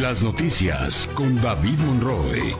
[0.00, 2.56] Las noticias con David Monroe.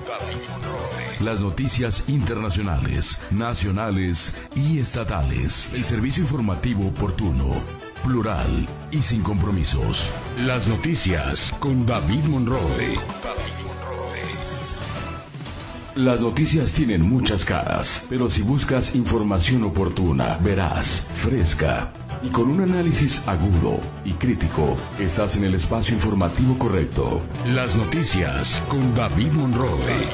[1.20, 5.70] Las noticias internacionales, nacionales y estatales.
[5.72, 7.54] El servicio informativo oportuno,
[8.04, 10.10] plural y sin compromisos.
[10.44, 12.98] Las noticias con David Monroe.
[15.94, 21.92] Las noticias tienen muchas caras, pero si buscas información oportuna, verás, fresca
[22.22, 27.20] y con un análisis agudo y crítico, estás en el espacio informativo correcto.
[27.46, 30.08] Las noticias con David Monroe.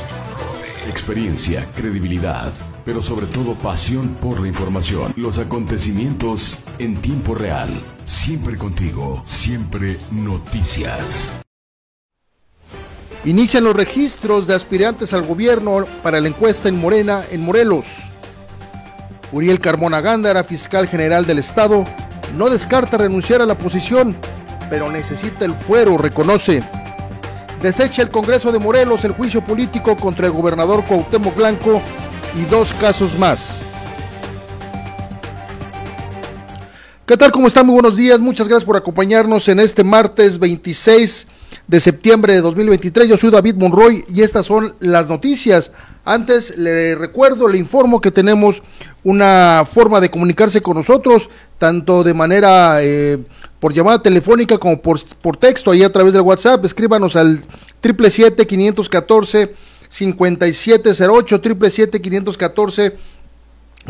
[0.89, 2.53] Experiencia, credibilidad,
[2.85, 5.13] pero sobre todo pasión por la información.
[5.17, 7.69] Los acontecimientos en tiempo real.
[8.05, 11.33] Siempre contigo, siempre noticias.
[13.25, 18.08] Inician los registros de aspirantes al gobierno para la encuesta en Morena, en Morelos.
[19.33, 21.85] Uriel Carmona Gándara, fiscal general del Estado,
[22.37, 24.17] no descarta renunciar a la posición,
[24.71, 26.63] pero necesita el fuero, reconoce.
[27.61, 31.83] Desecha el Congreso de Morelos el juicio político contra el gobernador Cuauhtémoc Blanco
[32.37, 33.59] y dos casos más.
[37.05, 37.33] ¿Qué tal?
[37.33, 37.67] ¿Cómo están?
[37.67, 38.21] Muy buenos días.
[38.21, 41.27] Muchas gracias por acompañarnos en este martes 26
[41.69, 43.09] de septiembre de 2023.
[43.09, 45.71] Yo soy David Monroy y estas son las noticias.
[46.05, 48.63] Antes le recuerdo, le informo que tenemos
[49.05, 51.29] una forma de comunicarse con nosotros,
[51.59, 53.19] tanto de manera eh,
[53.61, 56.65] por llamada telefónica como por, por texto, ahí a través del WhatsApp.
[56.65, 57.41] Escríbanos al
[57.83, 59.51] 777-514.
[59.91, 62.97] 5708 514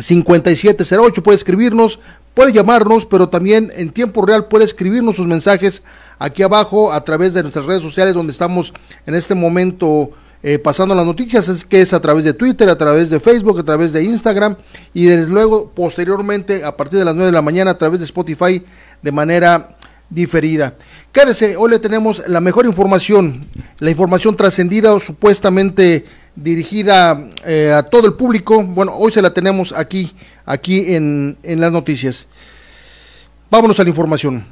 [0.00, 1.98] 5708 puede escribirnos,
[2.38, 5.82] puede llamarnos, pero también en tiempo real puede escribirnos sus mensajes
[6.20, 8.72] aquí abajo a través de nuestras redes sociales donde estamos
[9.06, 10.12] en este momento
[10.44, 13.58] eh, pasando las noticias, es que es a través de Twitter, a través de Facebook,
[13.58, 14.54] a través de Instagram
[14.94, 18.04] y desde luego posteriormente a partir de las 9 de la mañana a través de
[18.04, 18.64] Spotify
[19.02, 19.76] de manera
[20.08, 20.74] diferida.
[21.10, 23.40] Quédese, hoy le tenemos la mejor información,
[23.80, 26.04] la información trascendida o supuestamente
[26.36, 28.62] dirigida eh, a todo el público.
[28.62, 30.14] Bueno, hoy se la tenemos aquí,
[30.48, 32.26] aquí en, en las noticias.
[33.50, 34.44] Vámonos a la información.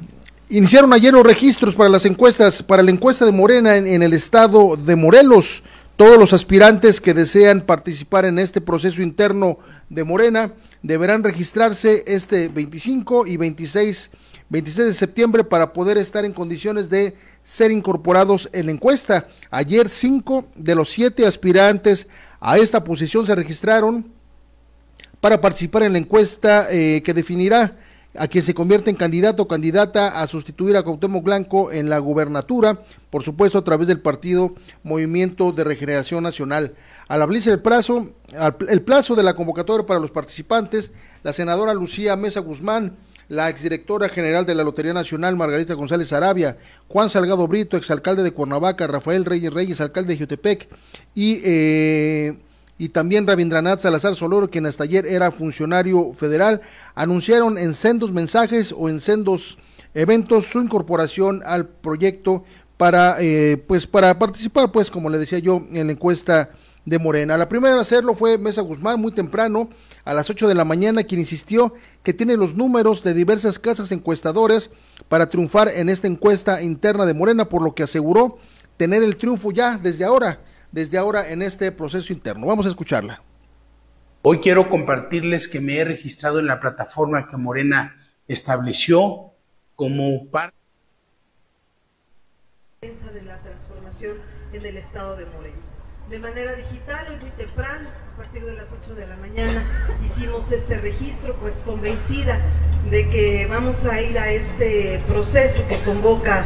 [0.49, 4.77] Iniciaron ayer los registros para las encuestas, para la encuesta de Morena en, el estado
[4.77, 5.61] de Morelos.
[5.97, 9.57] Todos los aspirantes que desean participar en este proceso interno
[9.89, 14.11] de Morena deberán registrarse este 25 y 26,
[14.47, 19.27] 26 de septiembre para poder estar en condiciones de ser incorporados en la encuesta.
[19.51, 22.07] Ayer cinco de los siete aspirantes
[22.39, 24.16] a esta posición se registraron
[25.21, 27.77] para participar en la encuesta eh, que definirá
[28.17, 31.99] a quien se convierte en candidato o candidata a sustituir a Cuauhtémoc Blanco en la
[31.99, 36.73] gubernatura, por supuesto a través del partido Movimiento de Regeneración Nacional.
[37.07, 38.11] Al abrirse el plazo,
[38.67, 40.91] el plazo de la convocatoria para los participantes,
[41.23, 42.97] la senadora Lucía Mesa Guzmán,
[43.29, 46.57] la exdirectora general de la Lotería Nacional, Margarita González Arabia,
[46.87, 50.69] Juan Salgado Brito, exalcalde de Cuernavaca, Rafael Reyes Reyes, alcalde de Jutepec,
[51.13, 52.37] y eh,
[52.77, 56.61] y también Rabindranath Salazar Soloro, quien hasta ayer era funcionario federal,
[56.93, 59.57] anunciaron en sendos mensajes o en sendos
[59.93, 62.43] eventos su incorporación al proyecto
[62.77, 66.51] para, eh, pues, para participar, pues, como le decía yo, en la encuesta
[66.85, 67.35] de Morena.
[67.37, 69.69] La primera en hacerlo fue Mesa Guzmán, muy temprano,
[70.05, 71.73] a las 8 de la mañana, quien insistió
[72.03, 74.69] que tiene los números de diversas casas encuestadoras
[75.09, 78.37] para triunfar en esta encuesta interna de Morena, por lo que aseguró
[78.77, 80.39] tener el triunfo ya desde ahora
[80.71, 82.47] desde ahora en este proceso interno.
[82.47, 83.21] Vamos a escucharla.
[84.21, 87.95] Hoy quiero compartirles que me he registrado en la plataforma que Morena
[88.27, 89.31] estableció
[89.75, 90.57] como parte
[92.81, 94.17] de la transformación
[94.53, 95.65] en el estado de Morelos.
[96.09, 99.63] De manera digital, hoy muy temprano, partir de las 8 de la mañana,
[100.03, 102.41] hicimos este registro, pues convencida
[102.89, 106.43] de que vamos a ir a este proceso que convoca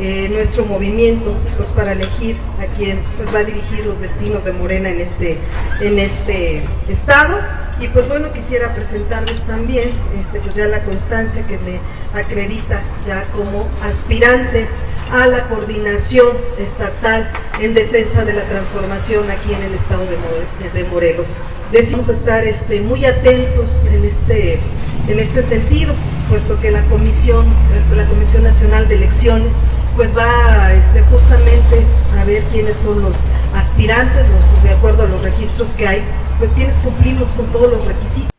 [0.00, 4.52] eh, nuestro movimiento pues para elegir a quien pues va a dirigir los destinos de
[4.52, 5.38] Morena en este,
[5.80, 7.38] en este estado.
[7.80, 11.78] Y pues bueno, quisiera presentarles también este, pues ya la constancia que me
[12.20, 14.66] acredita ya como aspirante
[15.10, 16.28] a la coordinación
[16.58, 21.26] estatal en defensa de la transformación aquí en el estado de, Morelos.
[21.70, 24.60] Decimos estar este, muy atentos en este,
[25.08, 25.94] en este sentido,
[26.28, 27.46] puesto que la Comisión,
[27.94, 29.52] la Comisión Nacional de Elecciones
[29.96, 31.84] pues va este, justamente
[32.18, 33.14] a ver quiénes son los
[33.54, 36.02] aspirantes, los, de acuerdo a los registros que hay,
[36.38, 38.31] pues quienes cumplimos con todos los requisitos.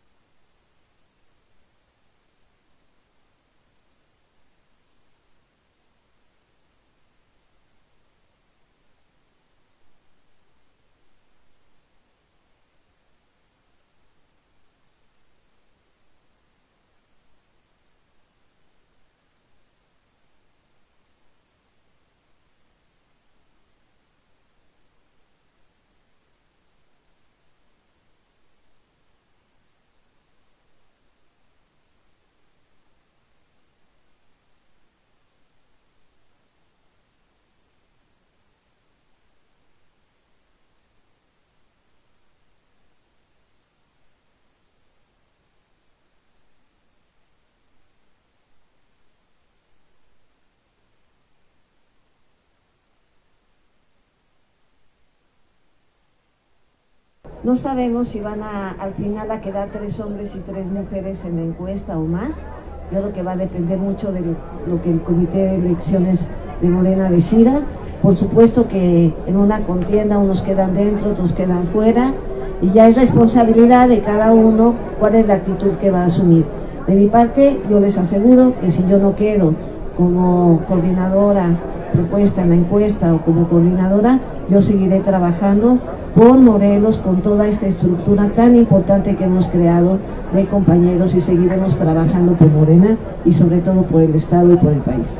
[57.43, 61.35] No sabemos si van a, al final a quedar tres hombres y tres mujeres en
[61.35, 62.45] la encuesta o más.
[62.89, 64.21] Yo creo que va a depender mucho de
[64.65, 66.29] lo que el Comité de Elecciones
[66.61, 67.59] de Morena decida.
[68.01, 72.13] Por supuesto que en una contienda unos quedan dentro, otros quedan fuera.
[72.61, 76.45] Y ya es responsabilidad de cada uno cuál es la actitud que va a asumir.
[76.87, 79.53] De mi parte, yo les aseguro que si yo no quedo
[79.97, 81.57] como coordinadora
[81.91, 84.19] propuesta en la encuesta o como coordinadora,
[84.49, 85.79] yo seguiré trabajando
[86.15, 89.97] por Morelos con toda esta estructura tan importante que hemos creado
[90.33, 94.73] de compañeros y seguiremos trabajando por Morena y sobre todo por el Estado y por
[94.73, 95.17] el país.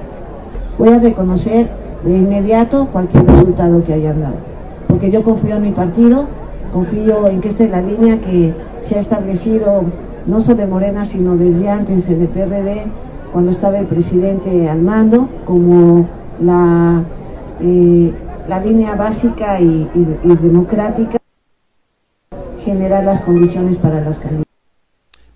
[0.78, 1.70] Voy a reconocer
[2.06, 4.36] de inmediato cualquier resultado que hayan dado,
[4.88, 6.28] porque yo confío en mi partido,
[6.72, 9.84] confío en que esta es la línea que se ha establecido
[10.28, 12.86] no solo en Morena, sino desde antes en el PRD,
[13.32, 16.06] cuando estaba el presidente al mando, como
[16.40, 17.04] la
[17.62, 18.14] eh,
[18.48, 19.90] la línea básica y,
[20.42, 21.18] democrática
[22.64, 24.48] generar las condiciones para las candidatas.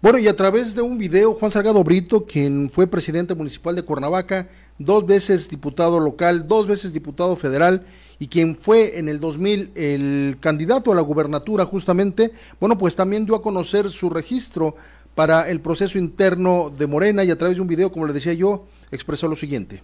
[0.02, 3.82] Bueno, y a través de un video, Juan Salgado Brito, quien fue presidente municipal de
[3.82, 7.86] Cuernavaca, dos veces diputado local, dos veces diputado federal,
[8.20, 13.26] y quien fue en el 2000 el candidato a la gubernatura justamente, bueno, pues también
[13.26, 14.76] dio a conocer su registro
[15.16, 18.34] para el proceso interno de Morena y a través de un video, como le decía
[18.34, 19.82] yo, expresó lo siguiente.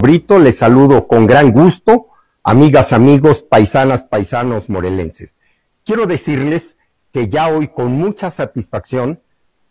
[0.00, 2.10] Brito, les saludo con gran gusto,
[2.44, 5.38] amigas, amigos, paisanas, paisanos morelenses.
[5.84, 6.76] Quiero decirles
[7.12, 9.20] que ya hoy con mucha satisfacción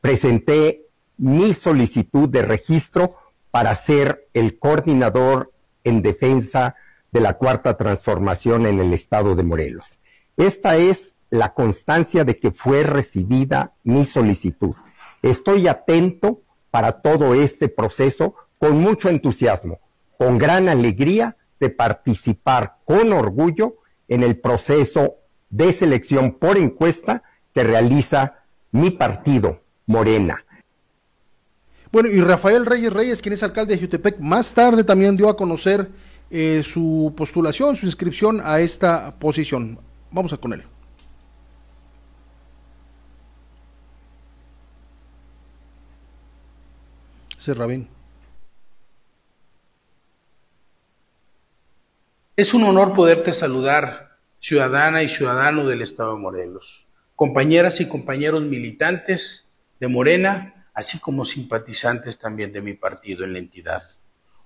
[0.02, 0.86] presenté
[1.16, 3.16] mi solicitud de registro
[3.52, 5.54] para ser el coordinador
[5.86, 6.76] en defensa
[7.14, 9.98] de la cuarta transformación en el estado de Morelos.
[10.36, 14.76] Esta es la constancia de que fue recibida mi solicitud.
[15.22, 19.80] Estoy atento para todo este proceso con mucho entusiasmo
[20.18, 23.78] con gran alegría de participar con orgullo
[24.08, 25.16] en el proceso
[25.50, 30.44] de selección por encuesta que realiza mi partido, Morena.
[31.92, 35.38] Bueno, y Rafael Reyes Reyes, quien es alcalde de Jutepec, más tarde también dio a
[35.38, 35.90] conocer
[36.30, 39.80] eh, su postulación, su inscripción a esta posición.
[40.12, 40.64] Vamos a con él.
[52.40, 58.44] Es un honor poderte saludar, ciudadana y ciudadano del Estado de Morelos, compañeras y compañeros
[58.44, 63.82] militantes de Morena, así como simpatizantes también de mi partido en la entidad.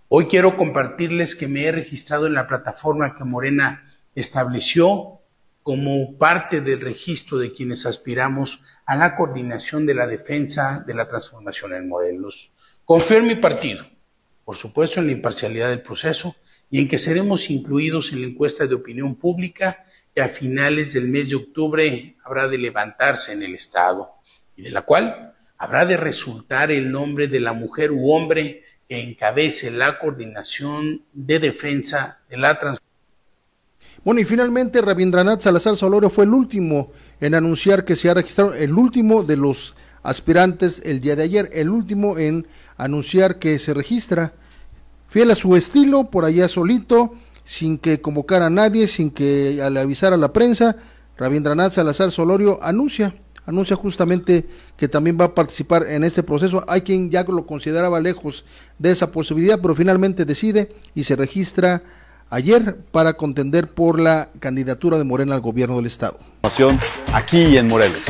[0.08, 5.20] Hoy quiero compartirles que me he registrado en la plataforma que Morena estableció
[5.62, 11.10] como parte del registro de quienes aspiramos a la coordinación de la defensa de la
[11.10, 12.54] transformación en Morelos.
[12.86, 13.84] Confío en mi partido,
[14.46, 16.38] por supuesto en la imparcialidad del proceso
[16.72, 19.86] y en que seremos incluidos en la encuesta de opinión pública
[20.16, 24.10] que a finales del mes de octubre habrá de levantarse en el Estado
[24.56, 29.02] y de la cual habrá de resultar el nombre de la mujer u hombre que
[29.02, 32.82] encabece la coordinación de defensa de la transformación.
[34.04, 38.54] Bueno, y finalmente Rabindranath Salazar Solorio fue el último en anunciar que se ha registrado,
[38.54, 42.48] el último de los aspirantes el día de ayer, el último en
[42.78, 44.34] anunciar que se registra
[45.12, 47.14] fiel a su estilo, por allá solito,
[47.44, 50.78] sin que convocara a nadie, sin que al avisar a la prensa,
[51.18, 53.14] Rabindranath Salazar Solorio anuncia,
[53.46, 56.64] anuncia justamente que también va a participar en este proceso.
[56.66, 58.46] Hay quien ya lo consideraba lejos
[58.80, 61.84] de esa posibilidad, pero finalmente decide y se registra
[62.30, 66.20] ayer para contender por la candidatura de Morena al gobierno del estado.
[67.12, 68.06] Aquí en Morelos.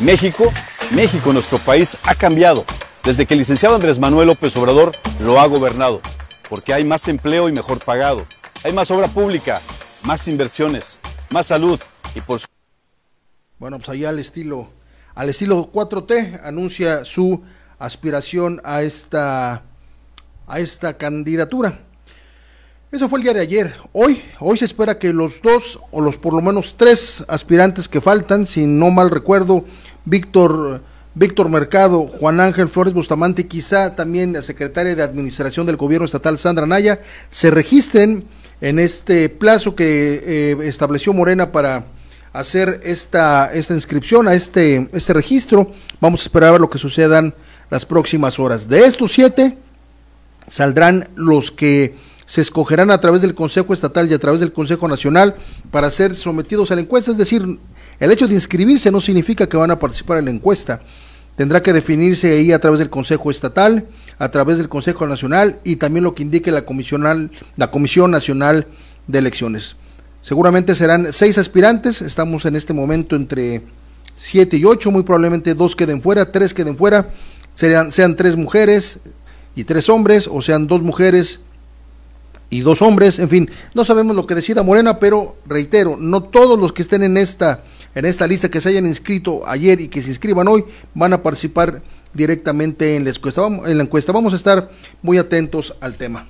[0.00, 0.52] México,
[0.92, 2.64] México, nuestro país, ha cambiado
[3.04, 6.00] desde que el licenciado Andrés Manuel López Obrador lo ha gobernado,
[6.48, 8.26] porque hay más empleo y mejor pagado,
[8.62, 9.60] hay más obra pública,
[10.02, 11.80] más inversiones, más salud
[12.14, 12.40] y por
[13.58, 14.68] Bueno, pues allá al estilo,
[15.14, 17.42] al estilo 4T anuncia su
[17.78, 19.62] aspiración a esta,
[20.46, 21.80] a esta candidatura.
[22.92, 23.74] Eso fue el día de ayer.
[23.92, 28.00] Hoy, hoy se espera que los dos o los por lo menos tres aspirantes que
[28.00, 29.64] faltan, si no mal recuerdo,
[30.04, 30.82] Víctor
[31.14, 36.38] Víctor Mercado, Juan Ángel Flores Bustamante quizá también la secretaria de Administración del Gobierno Estatal
[36.38, 37.00] Sandra Naya
[37.30, 38.24] se registren
[38.60, 41.86] en este plazo que eh, estableció Morena para
[42.32, 45.72] hacer esta, esta inscripción a este, este registro.
[46.00, 47.34] Vamos a esperar a ver lo que sucedan
[47.70, 48.68] las próximas horas.
[48.68, 49.58] De estos siete
[50.48, 54.86] saldrán los que se escogerán a través del Consejo Estatal y a través del Consejo
[54.86, 55.34] Nacional
[55.72, 57.58] para ser sometidos a la encuesta, es decir,
[58.00, 60.80] el hecho de inscribirse no significa que van a participar en la encuesta.
[61.36, 63.86] Tendrá que definirse ahí a través del Consejo Estatal,
[64.18, 66.64] a través del Consejo Nacional y también lo que indique la,
[67.56, 68.66] la Comisión Nacional
[69.06, 69.76] de Elecciones.
[70.22, 73.62] Seguramente serán seis aspirantes, estamos en este momento entre
[74.18, 77.10] siete y ocho, muy probablemente dos queden fuera, tres queden fuera,
[77.54, 78.98] sean, sean tres mujeres
[79.56, 81.40] y tres hombres, o sean dos mujeres
[82.50, 86.58] y dos hombres, en fin, no sabemos lo que decida Morena, pero reitero, no todos
[86.58, 87.62] los que estén en esta
[87.94, 91.22] en esta lista que se hayan inscrito ayer y que se inscriban hoy van a
[91.22, 91.82] participar
[92.12, 93.10] directamente en la
[93.82, 94.12] encuesta.
[94.12, 94.70] Vamos, a estar
[95.02, 96.26] muy atentos al tema.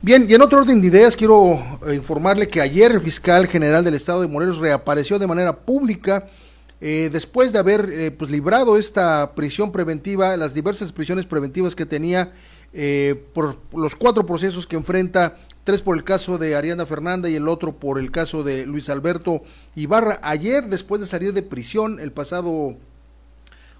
[0.00, 3.84] Bien, y en otro orden de ideas quiero eh, informarle que ayer el fiscal general
[3.84, 6.28] del estado de Morelos reapareció de manera pública
[6.80, 11.86] eh, después de haber eh, pues librado esta prisión preventiva, las diversas prisiones preventivas que
[11.86, 12.32] tenía
[13.32, 15.38] por los cuatro procesos que enfrenta
[15.68, 18.88] tres por el caso de Ariana Fernanda y el otro por el caso de Luis
[18.88, 19.42] Alberto
[19.76, 20.18] Ibarra.
[20.22, 22.74] Ayer, después de salir de prisión el pasado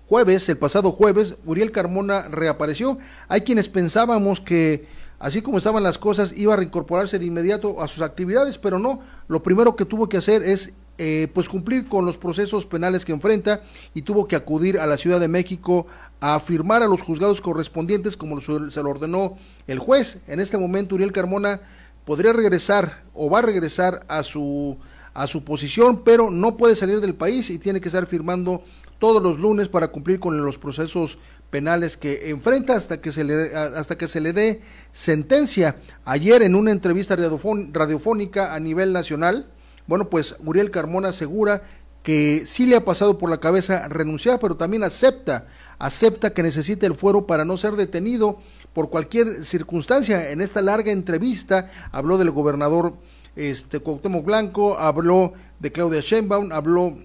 [0.07, 2.99] jueves, el pasado jueves, Uriel Carmona reapareció.
[3.29, 4.85] Hay quienes pensábamos que
[5.19, 9.01] así como estaban las cosas iba a reincorporarse de inmediato a sus actividades, pero no,
[9.27, 13.13] lo primero que tuvo que hacer es eh, pues cumplir con los procesos penales que
[13.13, 13.63] enfrenta
[13.95, 15.87] y tuvo que acudir a la Ciudad de México
[16.21, 20.21] a firmar a los juzgados correspondientes como se lo ordenó el juez.
[20.27, 21.61] En este momento Uriel Carmona
[22.09, 24.79] podría regresar o va a regresar a su
[25.13, 28.63] a su posición, pero no puede salir del país y tiene que estar firmando
[28.99, 31.19] todos los lunes para cumplir con los procesos
[31.51, 35.83] penales que enfrenta hasta que se le, hasta que se le dé sentencia.
[36.07, 39.51] Ayer en una entrevista radiofónica a nivel nacional,
[39.87, 41.63] bueno, pues Uriel Carmona asegura
[42.03, 45.47] que sí le ha pasado por la cabeza renunciar, pero también acepta,
[45.79, 48.39] acepta que necesita el fuero para no ser detenido
[48.79, 50.31] por cualquier circunstancia.
[50.31, 52.95] En esta larga entrevista habló del gobernador
[53.35, 56.97] este, Cuauhtémoc Blanco, habló de Claudia Sheinbaum, habló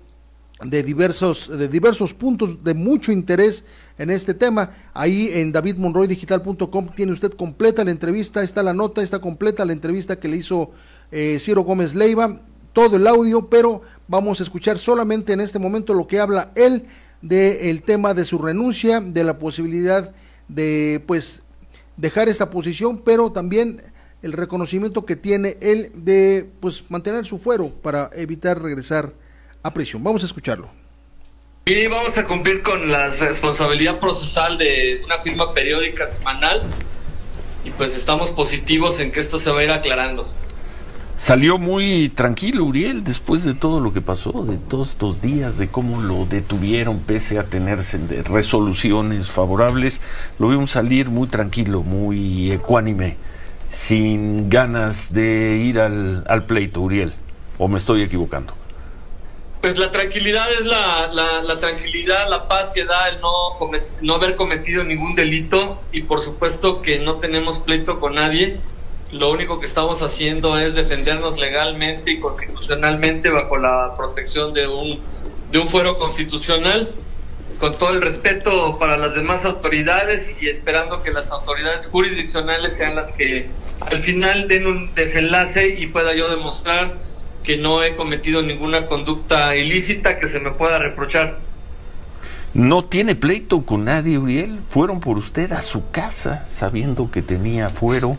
[0.63, 3.65] de diversos, de diversos puntos de mucho interés
[3.97, 4.69] en este tema.
[4.93, 10.19] Ahí en davidmonroydigital.com tiene usted completa la entrevista, está la nota, está completa la entrevista
[10.19, 10.69] que le hizo
[11.11, 12.39] eh, Ciro Gómez Leiva,
[12.73, 16.85] todo el audio, pero vamos a escuchar solamente en este momento lo que habla él
[17.23, 20.13] del tema de su renuncia, de la posibilidad
[20.47, 21.41] de pues
[21.97, 23.81] dejar esta posición, pero también
[24.21, 29.13] el reconocimiento que tiene él de pues mantener su fuero para evitar regresar
[29.61, 30.03] a prisión.
[30.03, 30.69] Vamos a escucharlo.
[31.65, 36.63] Y vamos a cumplir con la responsabilidad procesal de una firma periódica semanal
[37.63, 40.27] y pues estamos positivos en que esto se va a ir aclarando.
[41.23, 45.69] Salió muy tranquilo Uriel después de todo lo que pasó, de todos estos días, de
[45.69, 47.79] cómo lo detuvieron pese a tener
[48.25, 50.01] resoluciones favorables.
[50.37, 53.15] Lo vimos salir muy tranquilo, muy ecuánime,
[53.71, 57.13] sin ganas de ir al, al pleito, Uriel.
[57.57, 58.53] ¿O me estoy equivocando?
[59.61, 63.31] Pues la tranquilidad es la, la, tranquilidad, la paz que da el no,
[64.01, 68.59] no haber cometido ningún delito y por supuesto que no tenemos pleito con nadie
[69.13, 74.99] lo único que estamos haciendo es defendernos legalmente y constitucionalmente bajo la protección de un,
[75.51, 76.91] de un fuero constitucional,
[77.59, 82.95] con todo el respeto para las demás autoridades y esperando que las autoridades jurisdiccionales sean
[82.95, 83.47] las que
[83.81, 86.97] al final den un desenlace y pueda yo demostrar
[87.43, 91.37] que no he cometido ninguna conducta ilícita que se me pueda reprochar.
[92.55, 94.59] no tiene pleito con nadie, Uriel.
[94.69, 98.17] Fueron por usted a su casa sabiendo que tenía fuero.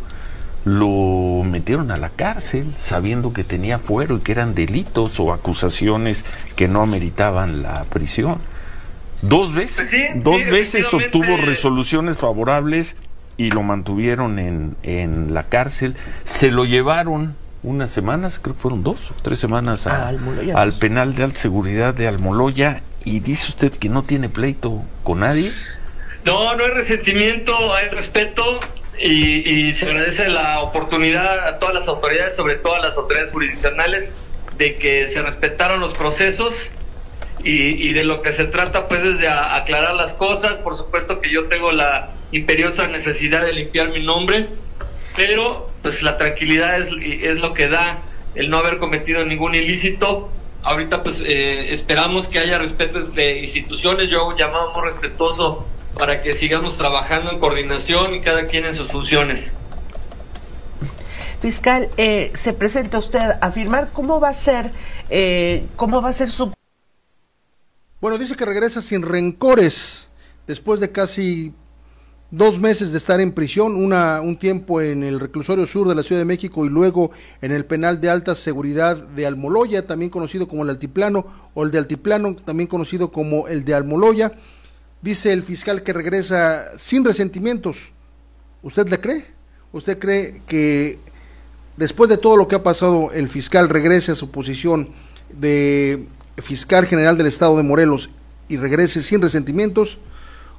[0.64, 6.24] Lo metieron a la cárcel sabiendo que tenía fuero y que eran delitos o acusaciones
[6.56, 8.38] que no ameritaban la prisión.
[9.20, 12.96] Dos veces, Pues dos veces obtuvo resoluciones favorables
[13.36, 15.96] y lo mantuvieron en, en la cárcel.
[16.24, 21.14] Se lo llevaron unas semanas, creo que fueron dos o tres semanas a- al penal
[21.14, 25.52] de alta seguridad de Almoloya y dice usted que no tiene pleito con nadie.
[26.24, 28.42] No, no hay resentimiento, hay respeto
[28.98, 33.32] y, y se agradece la oportunidad a todas las autoridades, sobre todo a las autoridades
[33.32, 34.12] jurisdiccionales,
[34.56, 36.54] de que se respetaron los procesos
[37.42, 40.58] y, y de lo que se trata pues es de a- aclarar las cosas.
[40.60, 44.46] Por supuesto que yo tengo la imperiosa necesidad de limpiar mi nombre,
[45.16, 47.98] pero pues la tranquilidad es, es lo que da
[48.34, 50.30] el no haber cometido ningún ilícito.
[50.62, 54.08] Ahorita pues eh, esperamos que haya respeto entre instituciones.
[54.08, 58.64] Yo hago un llamado muy respetuoso para que sigamos trabajando en coordinación y cada quien
[58.64, 59.52] en sus funciones.
[61.40, 64.72] Fiscal, eh, se presenta usted a afirmar cómo va a ser,
[65.10, 66.52] eh, cómo va a ser su
[68.00, 70.08] Bueno, dice que regresa sin rencores
[70.46, 71.52] después de casi
[72.30, 76.02] dos meses de estar en prisión, una, un tiempo en el reclusorio sur de la
[76.02, 77.10] Ciudad de México y luego
[77.40, 81.70] en el penal de alta seguridad de Almoloya, también conocido como el Altiplano, o el
[81.70, 84.32] de Altiplano, también conocido como el de Almoloya.
[85.04, 87.92] Dice el fiscal que regresa sin resentimientos.
[88.62, 89.26] ¿Usted le cree?
[89.70, 90.98] ¿Usted cree que
[91.76, 94.88] después de todo lo que ha pasado el fiscal regrese a su posición
[95.28, 96.06] de
[96.38, 98.08] fiscal general del estado de Morelos
[98.48, 99.98] y regrese sin resentimientos?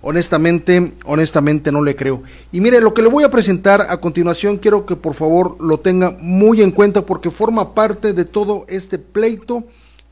[0.03, 2.21] Honestamente, honestamente no le creo.
[2.51, 5.79] Y mire, lo que le voy a presentar a continuación quiero que por favor lo
[5.79, 9.63] tenga muy en cuenta porque forma parte de todo este pleito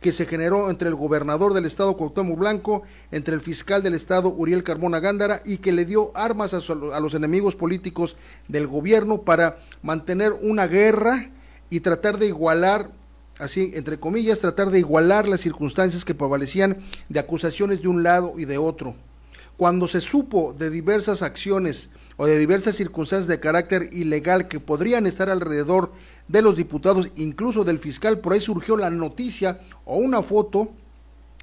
[0.03, 4.29] que se generó entre el gobernador del estado Cuauhtémoc Blanco, entre el fiscal del estado
[4.29, 8.17] Uriel Carmona Gándara y que le dio armas a, a los enemigos políticos
[8.49, 11.31] del gobierno para mantener una guerra
[11.69, 12.91] y tratar de igualar
[13.39, 16.77] así entre comillas, tratar de igualar las circunstancias que prevalecían
[17.09, 18.95] de acusaciones de un lado y de otro.
[19.55, 25.07] Cuando se supo de diversas acciones o de diversas circunstancias de carácter ilegal que podrían
[25.07, 25.91] estar alrededor
[26.27, 30.71] de los diputados, incluso del fiscal, por ahí surgió la noticia o una foto,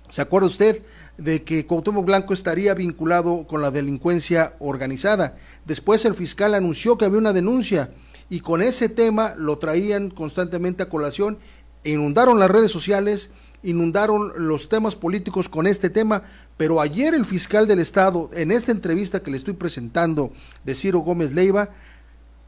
[0.08, 0.82] ¿se acuerda usted?
[1.18, 5.36] de que Cuauhtémoc Blanco estaría vinculado con la delincuencia organizada.
[5.66, 7.90] Después el fiscal anunció que había una denuncia
[8.30, 11.36] y con ese tema lo traían constantemente a colación
[11.84, 13.30] inundaron las redes sociales,
[13.62, 16.22] inundaron los temas políticos con este tema,
[16.60, 20.30] pero ayer el fiscal del Estado, en esta entrevista que le estoy presentando
[20.62, 21.70] de Ciro Gómez Leiva,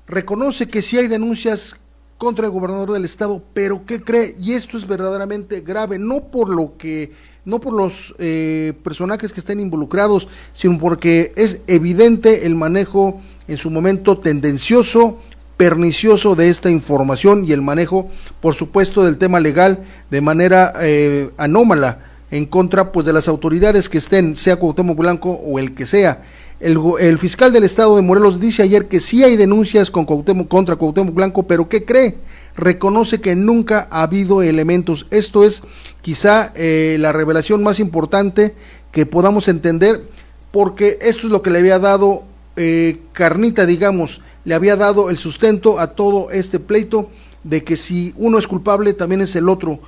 [0.07, 1.77] reconoce que sí hay denuncias
[2.19, 4.37] contra el gobernador del estado, pero ¿qué cree?
[4.39, 7.15] Y esto es verdaderamente grave, no por lo que,
[7.47, 13.57] no por los eh, personajes que estén involucrados, sino porque es evidente el manejo en
[13.57, 15.21] su momento tendencioso,
[15.57, 18.11] pernicioso de esta información y el manejo,
[18.43, 23.89] por supuesto, del tema legal de manera eh, anómala en contra pues de las autoridades
[23.89, 26.23] que estén, sea Cuauhtémoc Blanco o el que sea.
[26.59, 30.77] El, fiscal del estado de Morelos dice ayer que sí hay denuncias con Cuauhtémoc- contra
[30.77, 32.19] Cuauhtémoc Blanco, pero ¿qué cree?
[32.57, 35.07] Reconoce que nunca ha habido elementos.
[35.11, 35.63] Esto es
[36.01, 38.55] quizá eh, la revelación más importante
[38.93, 40.09] que podamos entender,
[40.53, 42.25] porque esto es lo que le había dado
[42.57, 47.11] eh, carnita, digamos, le había dado el sustento a todo este pleito
[47.45, 49.81] de que si uno es culpable, también es el otro.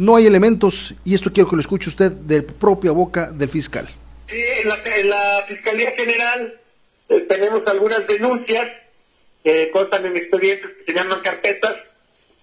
[0.00, 3.86] No hay elementos, y esto quiero que lo escuche usted de propia boca del fiscal.
[4.30, 6.58] Sí, en la, en la Fiscalía General
[7.10, 8.66] eh, tenemos algunas denuncias
[9.44, 11.76] que constan en expedientes que se llaman carpetas.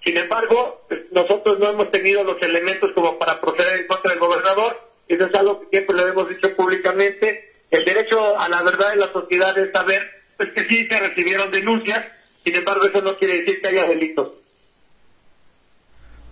[0.06, 4.20] Sin embargo, pues, nosotros no hemos tenido los elementos como para proceder en contra del
[4.20, 4.80] gobernador.
[5.08, 7.56] Eso es algo que siempre lo hemos dicho públicamente.
[7.72, 10.04] El derecho a la verdad de la sociedad es saber
[10.38, 12.06] pues, que sí se recibieron denuncias.
[12.46, 14.30] Sin embargo, eso no quiere decir que haya delitos.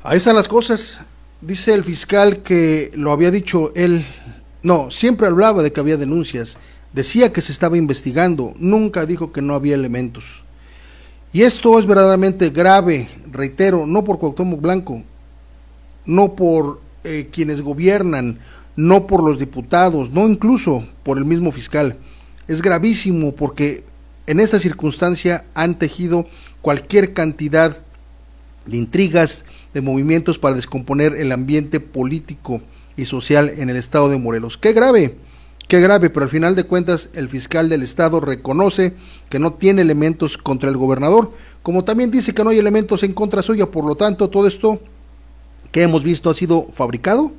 [0.04, 1.00] Ahí están las cosas.
[1.42, 4.06] Dice el fiscal que lo había dicho él.
[4.64, 6.58] No, siempre hablaba de que había denuncias.
[6.94, 8.54] Decía que se estaba investigando.
[8.58, 10.44] Nunca dijo que no había elementos.
[11.34, 15.04] Y esto es verdaderamente grave, reitero, no por Cuauhtémoc Blanco,
[16.06, 18.40] no por eh, quienes gobiernan,
[18.78, 21.98] no por los diputados, no incluso por el mismo fiscal.
[22.48, 23.84] Es gravísimo porque
[24.28, 26.26] en esta circunstancia han tejido
[26.62, 27.80] cualquier cantidad
[28.66, 29.44] de intrigas,
[29.76, 32.62] de movimientos para descomponer el ambiente político
[32.96, 34.58] y social en el estado de Morelos.
[34.58, 35.18] Qué grave,
[35.68, 38.96] qué grave, pero al final de cuentas el fiscal del estado reconoce
[39.30, 43.12] que no tiene elementos contra el gobernador, como también dice que no hay elementos en
[43.12, 44.80] contra suya, por lo tanto todo esto
[45.74, 47.34] que hemos visto ha sido fabricado.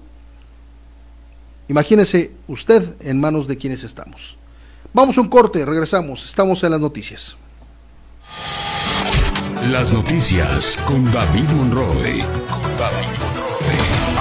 [1.69, 4.37] Imagínese usted en manos de quienes estamos.
[4.93, 7.35] Vamos a un corte, regresamos, estamos en las noticias.
[9.71, 12.25] Las noticias con David Monroe.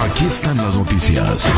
[0.02, 1.52] Aquí están las noticias.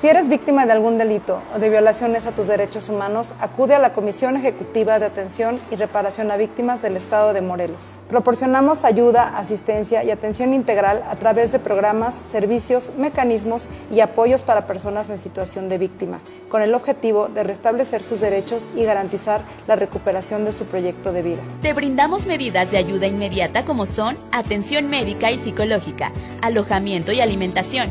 [0.00, 3.80] Si eres víctima de algún delito o de violaciones a tus derechos humanos, acude a
[3.80, 7.98] la Comisión Ejecutiva de Atención y Reparación a Víctimas del Estado de Morelos.
[8.08, 14.68] Proporcionamos ayuda, asistencia y atención integral a través de programas, servicios, mecanismos y apoyos para
[14.68, 19.74] personas en situación de víctima, con el objetivo de restablecer sus derechos y garantizar la
[19.74, 21.42] recuperación de su proyecto de vida.
[21.60, 27.90] Te brindamos medidas de ayuda inmediata como son atención médica y psicológica, alojamiento y alimentación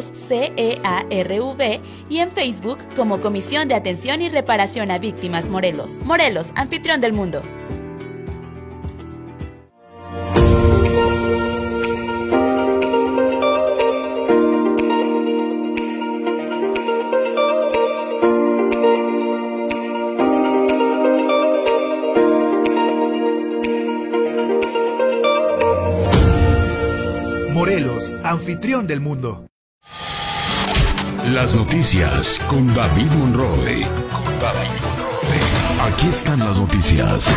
[0.05, 5.99] CEARV y en Facebook como Comisión de Atención y Reparación a Víctimas Morelos.
[6.05, 7.41] Morelos, anfitrión del mundo.
[27.53, 29.50] Morelos, anfitrión del mundo.
[31.33, 33.85] Las noticias con David Monroe.
[35.81, 37.33] Aquí están las noticias.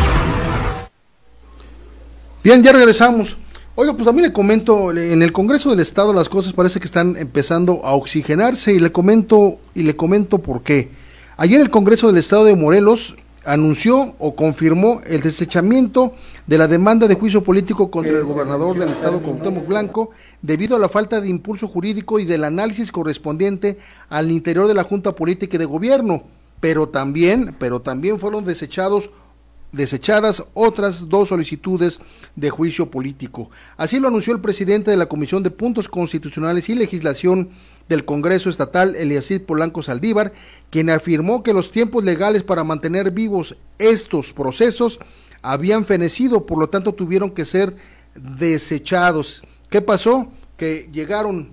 [2.43, 3.37] Bien, ya regresamos.
[3.77, 6.87] Oiga, pues a mí le comento, en el Congreso del Estado las cosas parece que
[6.87, 10.91] están empezando a oxigenarse y le comento y le comento por qué.
[11.37, 13.15] Ayer el Congreso del Estado de Morelos
[13.47, 16.15] anunció o confirmó el desechamiento
[16.47, 20.11] de la demanda de juicio político contra el gobernador del estado Cuauhtémoc Blanco
[20.43, 23.79] debido a la falta de impulso jurídico y del análisis correspondiente
[24.09, 26.25] al interior de la Junta Política y de Gobierno,
[26.61, 29.11] pero también, pero también fueron desechados
[29.75, 31.99] desechadas otras dos solicitudes
[32.37, 33.51] de juicio político.
[33.77, 37.51] Así lo anunció el presidente de la Comisión de Puntos Constitucionales y Legislación
[37.89, 40.33] del Congreso Estatal, Eliasir Polanco Saldívar,
[40.71, 44.99] quien afirmó que los tiempos legales para mantener vivos estos procesos
[45.43, 47.77] habían fenecido, por lo tanto tuvieron que ser
[48.15, 49.43] desechados.
[49.69, 50.29] ¿Qué pasó?
[50.57, 51.53] Que llegaron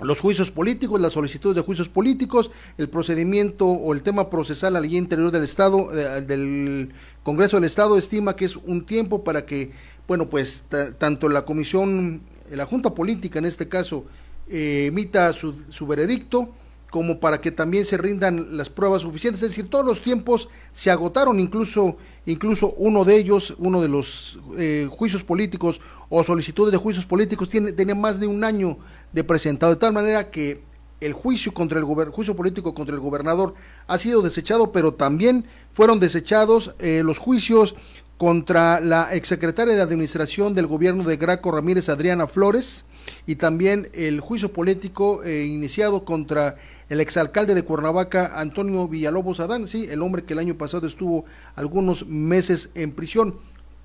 [0.00, 4.80] los juicios políticos, las solicitudes de juicios políticos, el procedimiento o el tema procesal a
[4.80, 9.22] la ley interior del Estado, eh, del Congreso del Estado, estima que es un tiempo
[9.22, 9.70] para que,
[10.08, 10.64] bueno, pues
[10.98, 14.04] tanto la comisión, la Junta Política en este caso,
[14.48, 16.50] eh, emita su, su veredicto,
[16.92, 19.42] como para que también se rindan las pruebas suficientes.
[19.42, 24.38] Es decir, todos los tiempos se agotaron, incluso, incluso uno de ellos, uno de los
[24.58, 28.76] eh, juicios políticos o solicitudes de juicios políticos, tiene, tenía más de un año
[29.10, 30.60] de presentado, de tal manera que
[31.00, 33.54] el juicio contra el juicio político contra el gobernador
[33.86, 37.74] ha sido desechado, pero también fueron desechados eh, los juicios
[38.18, 42.84] contra la exsecretaria de Administración del gobierno de Graco Ramírez, Adriana Flores,
[43.26, 46.56] y también el juicio político eh, iniciado contra
[46.88, 51.24] el exalcalde de Cuernavaca, Antonio Villalobos Adán, sí, el hombre que el año pasado estuvo
[51.54, 53.36] algunos meses en prisión.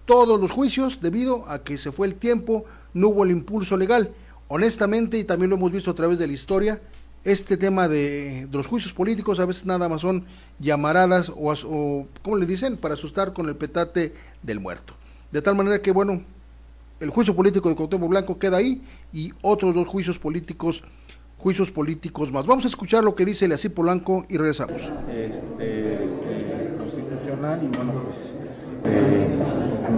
[0.06, 4.14] Todos los juicios, debido a que se fue el tiempo, no hubo el impulso legal.
[4.48, 6.82] Honestamente, y también lo hemos visto a través de la historia,
[7.24, 10.26] este tema de, los juicios políticos a veces nada más son
[10.60, 14.94] llamaradas o, o, ¿cómo le dicen?, para asustar con el petate del muerto.
[15.32, 16.24] De tal manera que, bueno,
[17.00, 18.82] el juicio político de Cuauhtémoc Blanco queda ahí
[19.14, 20.84] y otros dos juicios políticos
[21.38, 22.46] juicios políticos más.
[22.46, 24.82] Vamos a escuchar lo que dice Leasí Polanco y regresamos.
[25.14, 28.18] Este, eh, constitucional y bueno, pues
[28.86, 29.28] eh,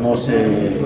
[0.02, 0.82] no, se,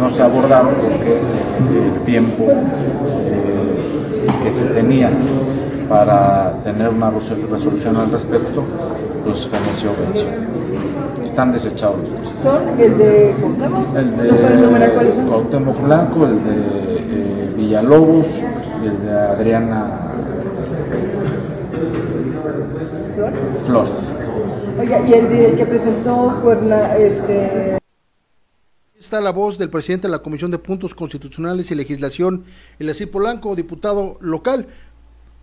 [0.00, 5.10] no se abordaron porque el tiempo eh, que se tenía
[5.88, 8.64] para tener una resolución al respecto,
[9.34, 10.26] feneció venció.
[11.24, 13.96] Están desechados los ¿Son el de Cuauhtémoc?
[13.96, 18.26] El de Cuauhtémoc Blanco, el de Villalobos,
[18.84, 20.12] el de Adriana
[23.66, 23.94] Flores.
[24.78, 27.78] Oiga, y el de, que presentó Cuerna, este...
[28.98, 32.44] Está la voz del presidente de la Comisión de Puntos Constitucionales y Legislación,
[32.78, 34.68] el así Polanco, diputado local.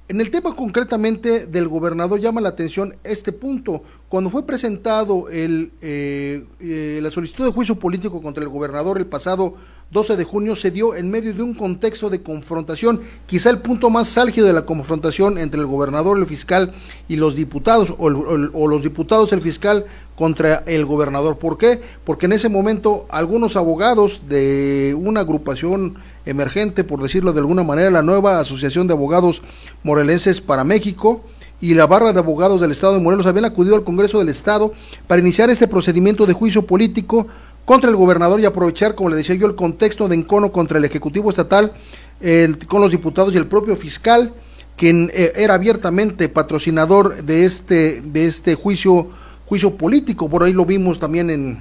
[0.09, 3.83] En el tema concretamente del gobernador llama la atención este punto.
[4.09, 9.05] Cuando fue presentado el, eh, eh, la solicitud de juicio político contra el gobernador el
[9.05, 9.53] pasado
[9.91, 13.89] 12 de junio se dio en medio de un contexto de confrontación, quizá el punto
[13.89, 16.73] más álgido de la confrontación entre el gobernador, el fiscal
[17.07, 19.85] y los diputados, o, o los diputados, el fiscal
[20.15, 21.37] contra el gobernador.
[21.37, 21.79] ¿Por qué?
[22.03, 27.91] Porque en ese momento algunos abogados de una agrupación emergente, por decirlo de alguna manera,
[27.91, 29.41] la nueva Asociación de Abogados
[29.83, 31.23] Morelenses para México,
[31.63, 34.73] y la barra de abogados del Estado de Morelos habían acudido al Congreso del Estado
[35.07, 37.25] para iniciar este procedimiento de juicio político
[37.63, 40.83] contra el gobernador y aprovechar, como le decía yo, el contexto de encono contra el
[40.83, 41.71] Ejecutivo Estatal
[42.19, 44.33] el, con los diputados y el propio fiscal,
[44.75, 49.07] quien eh, era abiertamente patrocinador de este, de este juicio,
[49.45, 50.29] juicio político.
[50.29, 51.59] Por ahí lo vimos también en,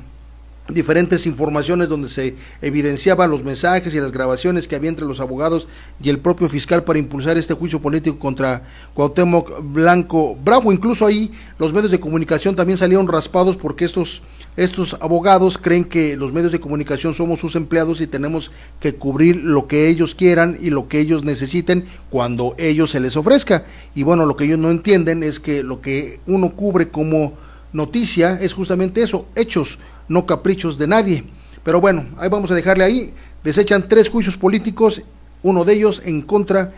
[0.68, 5.66] diferentes informaciones donde se evidenciaban los mensajes y las grabaciones que había entre los abogados
[6.02, 8.62] y el propio fiscal para impulsar este juicio político contra
[8.94, 10.72] Cuauhtémoc Blanco Bravo.
[10.72, 14.22] Incluso ahí los medios de comunicación también salieron raspados porque estos,
[14.56, 19.36] estos abogados creen que los medios de comunicación somos sus empleados y tenemos que cubrir
[19.36, 23.64] lo que ellos quieran y lo que ellos necesiten cuando ellos se les ofrezca.
[23.96, 27.34] Y bueno, lo que ellos no entienden es que lo que uno cubre como
[27.72, 31.24] noticia es justamente eso, hechos no caprichos de nadie.
[31.62, 33.14] Pero bueno, ahí vamos a dejarle ahí.
[33.44, 35.02] Desechan tres juicios políticos,
[35.42, 36.72] uno de ellos en contra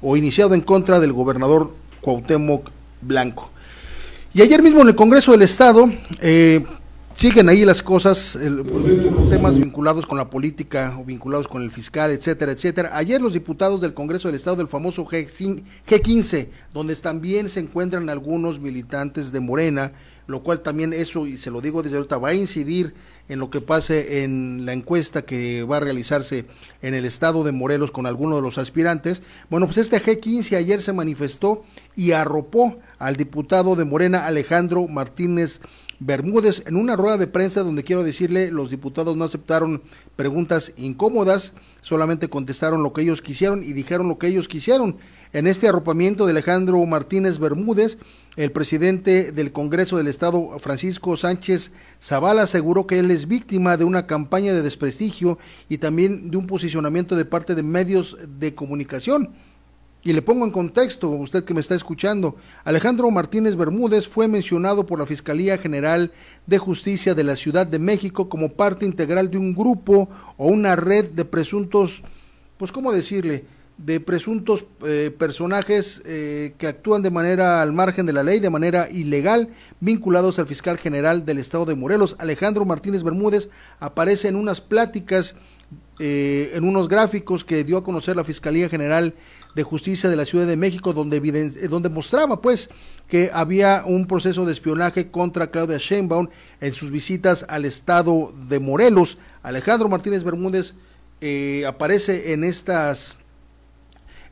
[0.00, 3.50] o iniciado en contra del gobernador Cuauhtémoc Blanco.
[4.34, 6.64] Y ayer mismo en el Congreso del Estado eh,
[7.14, 8.38] siguen ahí las cosas,
[9.30, 12.90] temas vinculados con la política o vinculados con el fiscal, etcétera, etcétera.
[12.94, 18.58] Ayer los diputados del Congreso del Estado del famoso G15, donde también se encuentran algunos
[18.58, 19.92] militantes de Morena,
[20.26, 22.94] lo cual también eso, y se lo digo desde ahorita, va a incidir
[23.28, 26.46] en lo que pase en la encuesta que va a realizarse
[26.82, 29.22] en el estado de Morelos con algunos de los aspirantes.
[29.48, 31.64] Bueno, pues este G15 ayer se manifestó
[31.96, 35.60] y arropó al diputado de Morena Alejandro Martínez
[36.04, 39.82] Bermúdez en una rueda de prensa donde quiero decirle los diputados no aceptaron
[40.16, 44.96] preguntas incómodas, solamente contestaron lo que ellos quisieron y dijeron lo que ellos quisieron.
[45.32, 47.98] En este arropamiento de Alejandro Martínez Bermúdez,
[48.36, 53.84] el presidente del Congreso del Estado, Francisco Sánchez Zavala, aseguró que él es víctima de
[53.84, 59.34] una campaña de desprestigio y también de un posicionamiento de parte de medios de comunicación.
[60.04, 64.84] Y le pongo en contexto, usted que me está escuchando, Alejandro Martínez Bermúdez fue mencionado
[64.84, 66.12] por la Fiscalía General
[66.46, 70.74] de Justicia de la Ciudad de México como parte integral de un grupo o una
[70.74, 72.02] red de presuntos,
[72.56, 73.44] pues cómo decirle,
[73.84, 78.50] de presuntos eh, personajes eh, que actúan de manera al margen de la ley, de
[78.50, 79.48] manera ilegal,
[79.80, 82.14] vinculados al fiscal general del estado de Morelos.
[82.20, 83.48] Alejandro Martínez Bermúdez
[83.80, 85.34] aparece en unas pláticas,
[85.98, 89.14] eh, en unos gráficos que dio a conocer la Fiscalía General
[89.56, 91.20] de Justicia de la Ciudad de México, donde,
[91.68, 92.70] donde mostraba pues
[93.08, 96.28] que había un proceso de espionaje contra Claudia Sheinbaum
[96.60, 99.18] en sus visitas al estado de Morelos.
[99.42, 100.74] Alejandro Martínez Bermúdez
[101.66, 103.16] aparece en estas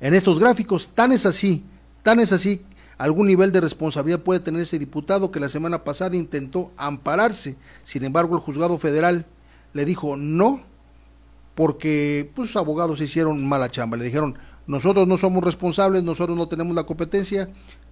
[0.01, 0.91] en estos gráficos.
[0.95, 1.65] Tan es así,
[2.03, 2.63] tan es así,
[2.99, 7.57] algún nivel de responsabilidad puede tener ese diputado que la semana pasada intentó ampararse.
[7.85, 9.27] Sin embargo, el juzgado federal
[9.73, 10.63] le dijo no,
[11.55, 13.97] porque pues, sus abogados hicieron mala chamba.
[13.97, 14.37] Le dijeron,
[14.67, 17.51] nosotros no somos responsables, nosotros no tenemos la competencia,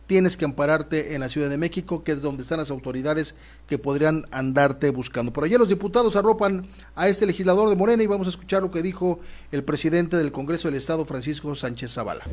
[0.08, 3.34] tienes que ampararte en la Ciudad de México, que es donde están las autoridades
[3.68, 5.32] que podrían andarte buscando.
[5.34, 6.66] Por allá los diputados arropan
[6.96, 9.20] a este legislador de Morena y vamos a escuchar lo que dijo
[9.52, 12.24] el presidente del Congreso del Estado, Francisco Sánchez Zavala.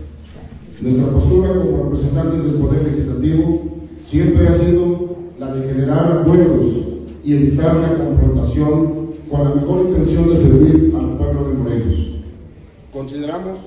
[0.79, 6.75] Nuestra postura como representantes del Poder Legislativo siempre ha sido la de generar acuerdos
[7.25, 11.99] y evitar la confrontación con la mejor intención de servir al pueblo de Morelos.
[12.93, 13.59] Consideramos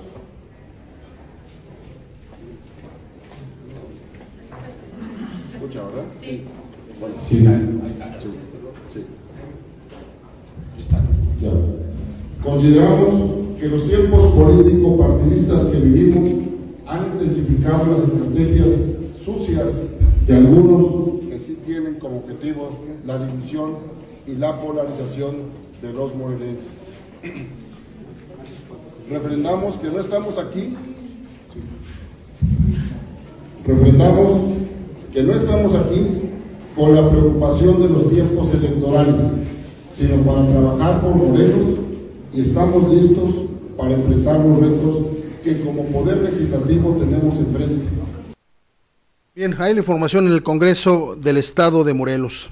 [5.84, 6.04] ¿verdad?
[6.20, 6.44] Sí.
[12.42, 16.44] Consideramos que los tiempos político-partidistas que vivimos
[16.86, 18.70] han intensificado las estrategias
[19.22, 19.82] sucias
[20.26, 22.70] de algunos que sí tienen como objetivo
[23.04, 23.74] la división
[24.26, 25.36] y la polarización
[25.82, 26.68] de los morelenses.
[29.10, 30.76] Refrendamos que no estamos aquí.
[33.66, 34.58] Refrendamos
[35.12, 36.30] que no estamos aquí
[36.76, 39.16] con la preocupación de los tiempos electorales,
[39.92, 41.78] sino para trabajar por Morelos
[42.32, 43.34] y estamos listos
[43.76, 44.96] para enfrentar los retos
[45.42, 47.86] que como poder legislativo tenemos enfrente.
[49.34, 52.50] Bien, hay información en el Congreso del Estado de Morelos.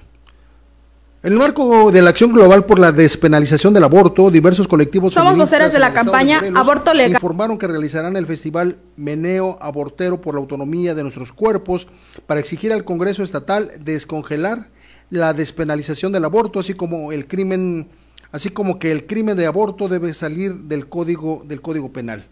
[1.27, 5.51] En el marco de la acción global por la despenalización del aborto, diversos colectivos Somos
[5.51, 7.15] de la campaña Aborto Legal.
[7.15, 11.89] Informaron que realizarán el festival Meneo Abortero por la autonomía de nuestros cuerpos
[12.29, 14.69] para exigir al Congreso estatal descongelar
[15.11, 17.89] la despenalización del aborto, así como el crimen
[18.31, 22.27] así como que el crimen de aborto debe salir del código, del código penal.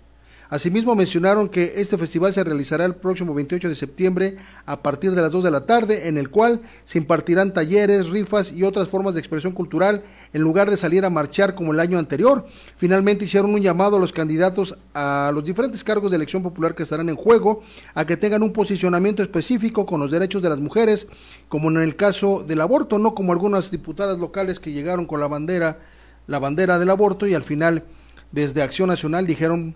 [0.54, 4.36] Asimismo mencionaron que este festival se realizará el próximo 28 de septiembre
[4.66, 8.52] a partir de las 2 de la tarde, en el cual se impartirán talleres, rifas
[8.52, 11.98] y otras formas de expresión cultural en lugar de salir a marchar como el año
[11.98, 12.46] anterior.
[12.76, 16.84] Finalmente hicieron un llamado a los candidatos a los diferentes cargos de elección popular que
[16.84, 21.08] estarán en juego a que tengan un posicionamiento específico con los derechos de las mujeres,
[21.48, 25.26] como en el caso del aborto, no como algunas diputadas locales que llegaron con la
[25.26, 25.80] bandera,
[26.28, 27.82] la bandera del aborto y al final
[28.30, 29.74] desde Acción Nacional dijeron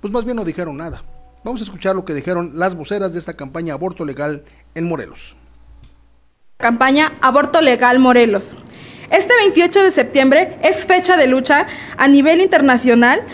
[0.00, 1.02] pues más bien no dijeron nada.
[1.44, 5.36] Vamos a escuchar lo que dijeron las voceras de esta campaña Aborto Legal en Morelos.
[6.58, 8.54] Campaña Aborto Legal Morelos.
[9.10, 13.26] Este 28 de septiembre es fecha de lucha a nivel internacional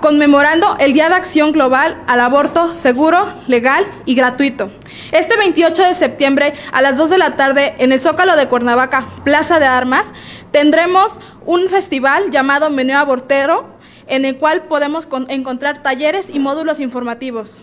[0.00, 4.70] conmemorando el Día de Acción Global al Aborto Seguro, Legal y Gratuito.
[5.10, 9.08] Este 28 de septiembre a las 2 de la tarde en el Zócalo de Cuernavaca,
[9.24, 10.06] Plaza de Armas,
[10.52, 13.75] tendremos un festival llamado Menú Abortero
[14.06, 17.58] en el cual podemos encontrar talleres y módulos informativos.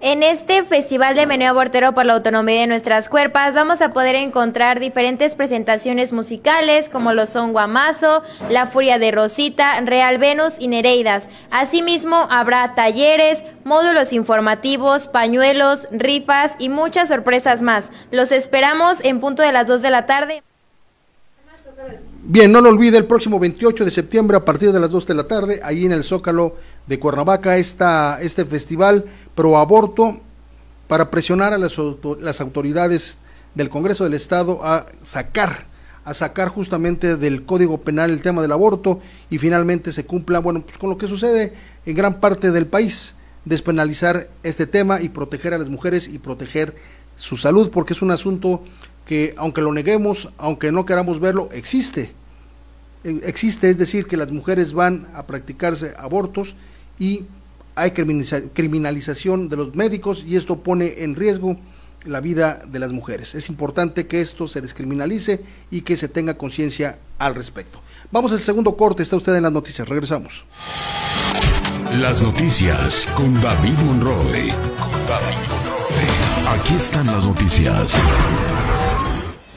[0.00, 4.14] En este Festival de Meneo Abortero por la Autonomía de Nuestras Cuerpas vamos a poder
[4.14, 10.68] encontrar diferentes presentaciones musicales como lo son Guamazo, La Furia de Rosita, Real Venus y
[10.68, 11.26] Nereidas.
[11.50, 17.90] Asimismo habrá talleres, módulos informativos, pañuelos, rifas y muchas sorpresas más.
[18.12, 20.44] Los esperamos en punto de las 2 de la tarde.
[22.30, 25.14] Bien, no lo olvide, el próximo 28 de septiembre a partir de las 2 de
[25.14, 30.20] la tarde, ahí en el Zócalo de Cuernavaca, está este festival pro aborto
[30.88, 31.78] para presionar a las,
[32.20, 33.16] las autoridades
[33.54, 35.68] del Congreso del Estado a sacar,
[36.04, 40.60] a sacar justamente del Código Penal el tema del aborto y finalmente se cumpla, bueno,
[40.60, 41.54] pues con lo que sucede
[41.86, 43.14] en gran parte del país,
[43.46, 46.76] despenalizar este tema y proteger a las mujeres y proteger
[47.16, 48.64] su salud, porque es un asunto
[49.06, 52.17] que aunque lo neguemos, aunque no queramos verlo, existe.
[53.04, 56.54] E, existe, es decir, que las mujeres van a practicarse abortos
[56.98, 57.24] y
[57.74, 61.56] hay criminalización de los médicos y esto pone en riesgo
[62.04, 63.34] la vida de las mujeres.
[63.34, 67.80] Es importante que esto se descriminalice y que se tenga conciencia al respecto.
[68.10, 70.44] Vamos al segundo corte, está usted en las noticias, regresamos.
[72.00, 74.52] Las noticias con David Monroe.
[76.48, 78.02] Aquí están las noticias.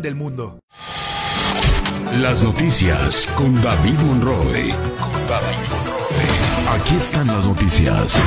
[0.00, 0.60] Del mundo.
[2.18, 4.72] Las noticias con David Monroe.
[6.70, 8.22] Aquí están las noticias.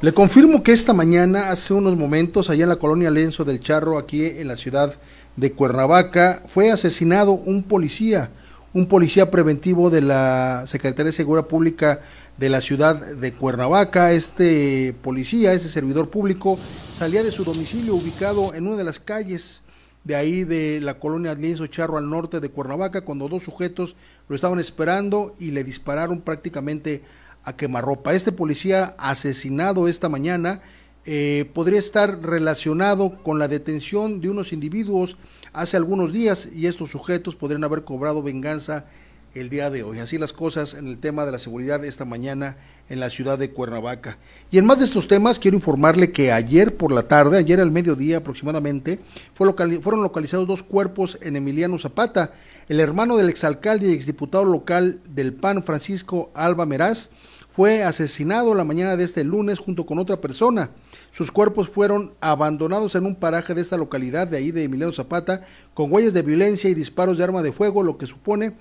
[0.00, 3.98] Le confirmo que esta mañana, hace unos momentos, allá en la colonia Lenzo del Charro,
[3.98, 4.94] aquí en la ciudad
[5.36, 8.30] de Cuernavaca, fue asesinado un policía,
[8.72, 12.00] un policía preventivo de la Secretaría de Seguridad Pública
[12.40, 14.12] de la ciudad de Cuernavaca.
[14.12, 16.58] Este policía, este servidor público,
[16.90, 19.60] salía de su domicilio ubicado en una de las calles
[20.04, 23.94] de ahí de la colonia Lienzo Charro al norte de Cuernavaca cuando dos sujetos
[24.26, 27.02] lo estaban esperando y le dispararon prácticamente
[27.44, 28.14] a quemarropa.
[28.14, 30.62] Este policía asesinado esta mañana
[31.04, 35.18] eh, podría estar relacionado con la detención de unos individuos
[35.52, 38.86] hace algunos días y estos sujetos podrían haber cobrado venganza
[39.34, 39.98] el día de hoy.
[39.98, 42.56] Así las cosas en el tema de la seguridad esta mañana
[42.88, 44.18] en la ciudad de Cuernavaca.
[44.50, 47.70] Y en más de estos temas, quiero informarle que ayer por la tarde, ayer al
[47.70, 48.98] mediodía aproximadamente,
[49.34, 52.32] fueron localizados dos cuerpos en Emiliano Zapata.
[52.68, 57.10] El hermano del exalcalde y exdiputado local del PAN, Francisco Alba Meraz,
[57.48, 60.70] fue asesinado la mañana de este lunes junto con otra persona.
[61.12, 65.42] Sus cuerpos fueron abandonados en un paraje de esta localidad de ahí de Emiliano Zapata
[65.74, 68.54] con huellas de violencia y disparos de arma de fuego, lo que supone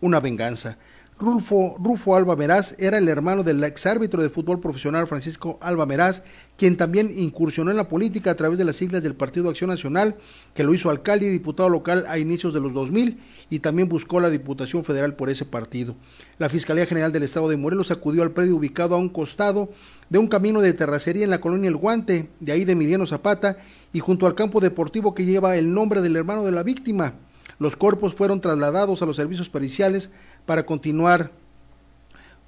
[0.00, 0.78] una venganza.
[1.18, 6.22] Rufo, Rufo Alba Meraz era el hermano del exárbitro de fútbol profesional Francisco Alba Meraz,
[6.58, 10.16] quien también incursionó en la política a través de las siglas del Partido Acción Nacional,
[10.52, 13.18] que lo hizo alcalde y diputado local a inicios de los 2000
[13.48, 15.96] y también buscó la Diputación Federal por ese partido.
[16.36, 19.70] La Fiscalía General del Estado de Morelos acudió al predio ubicado a un costado
[20.10, 23.56] de un camino de terracería en la colonia El Guante, de ahí de Emiliano Zapata,
[23.90, 27.14] y junto al campo deportivo que lleva el nombre del hermano de la víctima.
[27.58, 30.10] Los cuerpos fueron trasladados a los servicios periciales
[30.44, 31.30] para continuar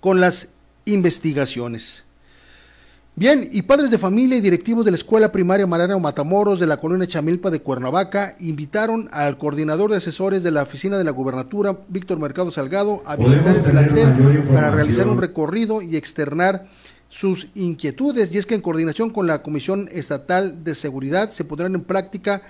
[0.00, 0.48] con las
[0.84, 2.04] investigaciones.
[3.18, 6.76] Bien, y padres de familia y directivos de la Escuela Primaria Mariano Matamoros de la
[6.76, 11.76] colonia Chamilpa de Cuernavaca invitaron al coordinador de asesores de la oficina de la gubernatura,
[11.88, 16.68] Víctor Mercado Salgado, a visitar el plantel para realizar un recorrido y externar
[17.08, 18.32] sus inquietudes.
[18.32, 22.42] Y es que en coordinación con la Comisión Estatal de Seguridad se pondrán en práctica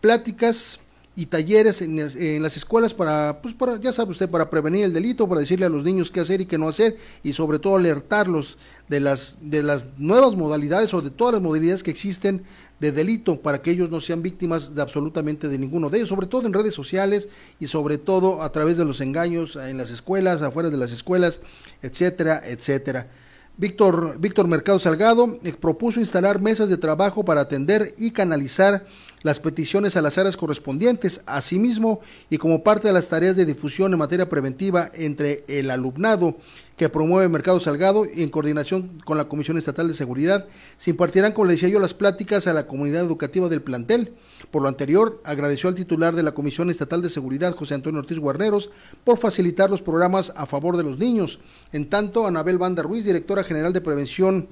[0.00, 0.78] pláticas
[1.14, 5.28] y talleres en, las escuelas para, pues para, ya sabe usted, para prevenir el delito,
[5.28, 8.56] para decirle a los niños qué hacer y qué no hacer y sobre todo alertarlos
[8.88, 12.44] de las, de las nuevas modalidades o de todas las modalidades que existen
[12.80, 16.26] de delito para que ellos no sean víctimas de absolutamente de ninguno de ellos, sobre
[16.26, 17.28] todo en redes sociales
[17.60, 21.42] y sobre todo a través de los engaños en las escuelas, afuera de las escuelas,
[21.82, 23.08] etcétera, etcétera.
[23.56, 28.86] Víctor, Víctor Mercado Salgado eh, propuso instalar mesas de trabajo para atender y canalizar
[29.22, 31.22] las peticiones a las áreas correspondientes.
[31.26, 32.00] Asimismo,
[32.30, 36.36] y como parte de las tareas de difusión en materia preventiva entre el alumnado
[36.76, 40.46] que promueve Mercado Salgado y en coordinación con la Comisión Estatal de Seguridad,
[40.78, 44.14] se impartirán, como le decía yo, las pláticas a la comunidad educativa del plantel.
[44.50, 48.18] Por lo anterior, agradeció al titular de la Comisión Estatal de Seguridad, José Antonio Ortiz
[48.18, 48.70] Guarneros,
[49.04, 51.38] por facilitar los programas a favor de los niños.
[51.72, 54.48] En tanto, Anabel Banda Ruiz, directora general de Prevención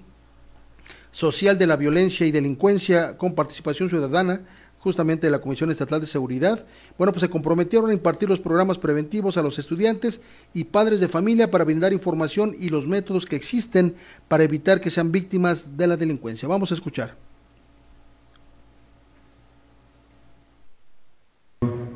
[1.10, 4.42] Social de la Violencia y Delincuencia con Participación Ciudadana,
[4.80, 6.64] justamente de la Comisión Estatal de Seguridad,
[6.98, 10.20] bueno, pues se comprometieron a impartir los programas preventivos a los estudiantes
[10.54, 13.94] y padres de familia para brindar información y los métodos que existen
[14.26, 16.48] para evitar que sean víctimas de la delincuencia.
[16.48, 17.14] Vamos a escuchar.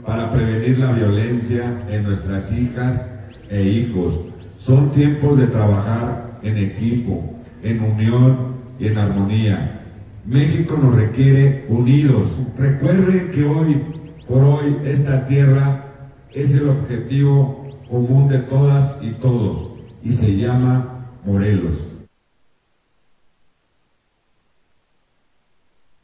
[0.04, 3.06] Para prevenir la violencia en nuestras hijas
[3.48, 4.20] e hijos.
[4.58, 9.83] Son tiempos de trabajar en equipo, en unión y en armonía
[10.26, 12.30] México nos requiere unidos.
[12.56, 13.82] Recuerden que hoy
[14.26, 15.84] por hoy esta tierra
[16.32, 19.72] es el objetivo común de todas y todos
[20.02, 21.78] y se llama Morelos.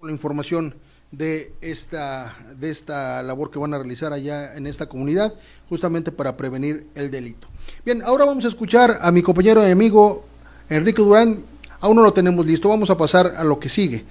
[0.03, 0.75] La información
[1.11, 5.35] de esta, de esta labor que van a realizar allá en esta comunidad,
[5.69, 7.49] justamente para prevenir el delito.
[7.85, 10.25] Bien, ahora vamos a escuchar a mi compañero y amigo
[10.69, 11.45] Enrique Durán,
[11.81, 14.05] Aún no lo tenemos listo, vamos a pasar a lo que sigue.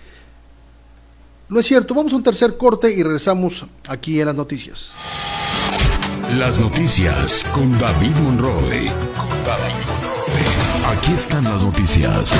[1.49, 4.91] No es cierto, vamos a un tercer corte y regresamos aquí en las noticias.
[6.37, 8.91] Las noticias con David Monroe.
[10.85, 12.39] Aquí están las noticias.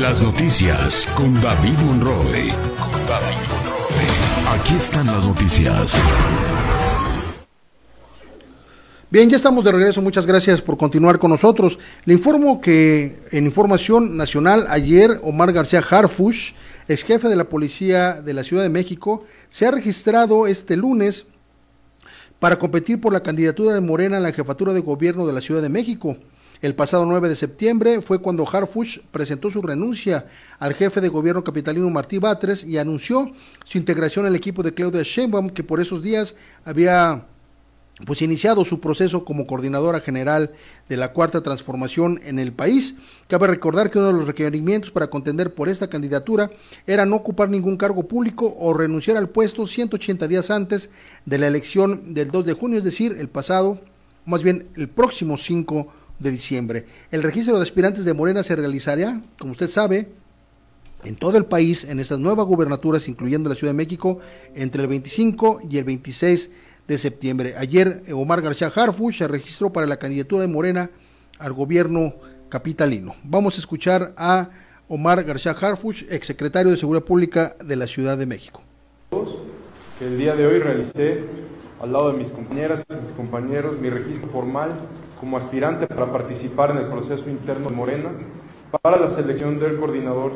[0.00, 2.52] Las noticias con David Monroe.
[4.48, 6.00] Aquí están las noticias.
[9.10, 10.00] Bien, ya estamos de regreso.
[10.00, 11.80] Muchas gracias por continuar con nosotros.
[12.04, 16.52] Le informo que en información nacional ayer Omar García Harfush,
[16.86, 21.26] ex jefe de la policía de la Ciudad de México, se ha registrado este lunes
[22.38, 25.60] para competir por la candidatura de Morena a la jefatura de gobierno de la Ciudad
[25.60, 26.16] de México.
[26.60, 30.26] El pasado 9 de septiembre fue cuando Harfush presentó su renuncia
[30.58, 33.30] al jefe de gobierno capitalino Martí Batres y anunció
[33.64, 36.34] su integración al equipo de Claudia Sheinbaum, que por esos días
[36.64, 37.26] había
[38.06, 40.52] pues iniciado su proceso como coordinadora general
[40.88, 42.96] de la cuarta transformación en el país.
[43.28, 46.50] Cabe recordar que uno de los requerimientos para contender por esta candidatura
[46.86, 50.90] era no ocupar ningún cargo público o renunciar al puesto 180 días antes
[51.24, 53.80] de la elección del 2 de junio, es decir, el pasado,
[54.24, 56.86] más bien el próximo 5 de diciembre.
[57.10, 60.08] El registro de aspirantes de Morena se realizará, como usted sabe,
[61.04, 64.18] en todo el país, en estas nuevas gubernaturas, incluyendo la Ciudad de México,
[64.54, 66.50] entre el 25 y el 26
[66.88, 67.54] de septiembre.
[67.56, 70.90] Ayer eh, Omar García Harfuch se registró para la candidatura de Morena
[71.38, 72.14] al gobierno
[72.48, 73.14] capitalino.
[73.22, 74.50] Vamos a escuchar a
[74.88, 78.62] Omar García Harfuch, exsecretario de Seguridad Pública de la Ciudad de México.
[80.00, 81.24] El día de hoy realicé
[81.80, 84.78] al lado de mis compañeras y mis compañeros mi registro formal
[85.18, 88.10] como aspirante para participar en el proceso interno de Morena
[88.82, 90.32] para la selección del coordinador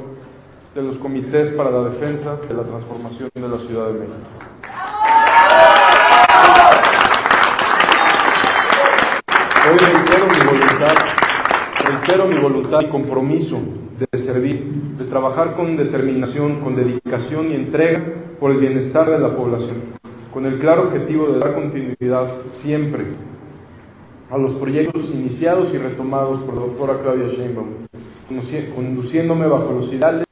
[0.75, 4.17] de los comités para la defensa de la transformación de la Ciudad de México.
[9.71, 10.95] Hoy reitero mi voluntad,
[11.85, 13.61] reitero mi voluntad y compromiso
[13.99, 14.65] de servir,
[14.99, 18.03] de trabajar con determinación, con dedicación y entrega
[18.41, 19.77] por el bienestar de la población,
[20.33, 23.05] con el claro objetivo de dar continuidad siempre
[24.33, 27.87] a los proyectos iniciados y retomados por la doctora Claudia Sheinbaum,
[28.75, 30.25] conduciéndome bajo los ideales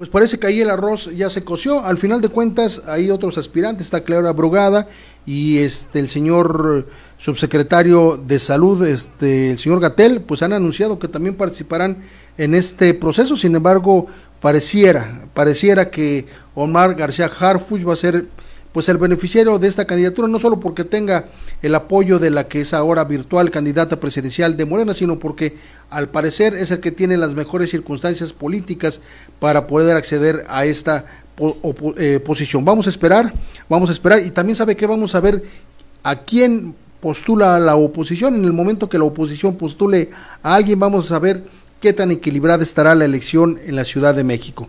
[0.00, 1.84] pues parece que ahí el arroz ya se coció.
[1.84, 4.88] Al final de cuentas, hay otros aspirantes, está Clara Brugada
[5.26, 11.06] y este el señor subsecretario de salud, este el señor Gatel, pues han anunciado que
[11.06, 11.98] también participarán
[12.38, 13.36] en este proceso.
[13.36, 14.06] Sin embargo,
[14.40, 18.24] pareciera, pareciera que Omar García Harfuch va a ser
[18.72, 21.28] pues el beneficiario de esta candidatura, no solo porque tenga
[21.62, 25.56] el apoyo de la que es ahora virtual candidata presidencial de Morena, sino porque
[25.90, 29.00] al parecer es el que tiene las mejores circunstancias políticas
[29.40, 31.04] para poder acceder a esta
[31.96, 32.64] eh, posición.
[32.64, 33.32] Vamos a esperar,
[33.68, 35.42] vamos a esperar y también sabe que vamos a ver
[36.02, 38.36] a quién postula la oposición.
[38.36, 40.10] En el momento que la oposición postule
[40.42, 41.44] a alguien, vamos a saber
[41.80, 44.68] qué tan equilibrada estará la elección en la Ciudad de México.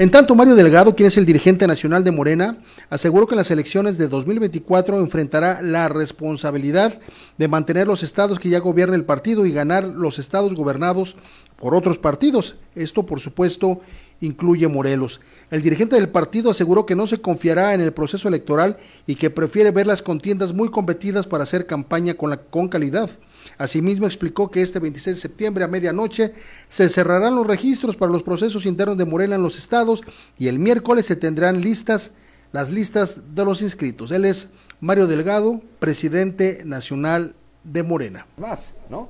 [0.00, 2.56] En tanto, Mario Delgado, quien es el dirigente nacional de Morena,
[2.88, 6.98] aseguró que en las elecciones de 2024 enfrentará la responsabilidad
[7.36, 11.16] de mantener los estados que ya gobierna el partido y ganar los estados gobernados
[11.56, 12.56] por otros partidos.
[12.74, 13.82] Esto, por supuesto,
[14.22, 15.20] incluye Morelos.
[15.50, 19.28] El dirigente del partido aseguró que no se confiará en el proceso electoral y que
[19.28, 23.10] prefiere ver las contiendas muy competidas para hacer campaña con, la, con calidad.
[23.58, 26.34] Asimismo explicó que este 26 de septiembre a medianoche
[26.68, 30.02] se cerrarán los registros para los procesos internos de Morena en los estados
[30.38, 32.14] y el miércoles se tendrán listas
[32.52, 34.10] las listas de los inscritos.
[34.10, 38.26] Él es Mario Delgado, presidente nacional de Morena.
[38.36, 39.08] Más, ¿no?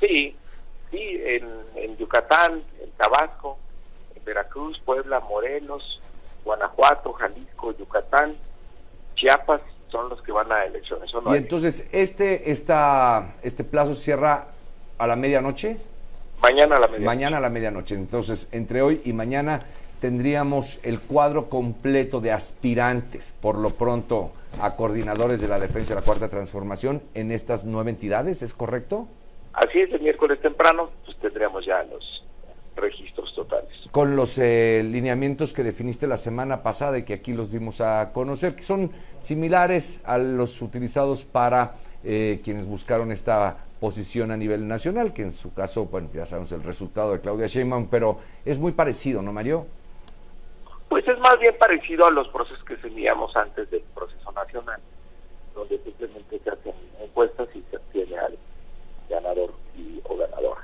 [0.00, 0.36] Sí,
[0.90, 3.58] sí, en, en Yucatán, en Tabasco,
[4.14, 6.02] en Veracruz, Puebla, Morelos,
[6.44, 8.36] Guanajuato, Jalisco, Yucatán,
[9.14, 11.10] Chiapas, son los que van a elecciones.
[11.12, 14.48] y entonces, este, esta, ¿este plazo cierra
[14.98, 15.78] a la medianoche?
[16.42, 17.04] Mañana a la medianoche.
[17.04, 17.94] Mañana a la medianoche.
[17.94, 19.60] Entonces, entre hoy y mañana
[20.00, 26.00] tendríamos el cuadro completo de aspirantes, por lo pronto, a coordinadores de la defensa de
[26.00, 29.08] la Cuarta Transformación en estas nueve entidades, ¿es correcto?
[29.52, 32.25] Así es, el miércoles temprano, pues tendríamos ya los
[32.76, 33.70] registros totales.
[33.90, 38.12] Con los eh, lineamientos que definiste la semana pasada y que aquí los dimos a
[38.12, 41.74] conocer, que son similares a los utilizados para
[42.04, 46.52] eh, quienes buscaron esta posición a nivel nacional, que en su caso, bueno, ya sabemos
[46.52, 49.66] el resultado de Claudia Sheinbaum, pero es muy parecido, ¿no, Mario?
[50.88, 54.80] Pues es más bien parecido a los procesos que teníamos antes del proceso nacional,
[55.54, 58.38] donde simplemente se hacen encuestas y se obtiene al
[59.10, 60.62] ganador y, o ganadora.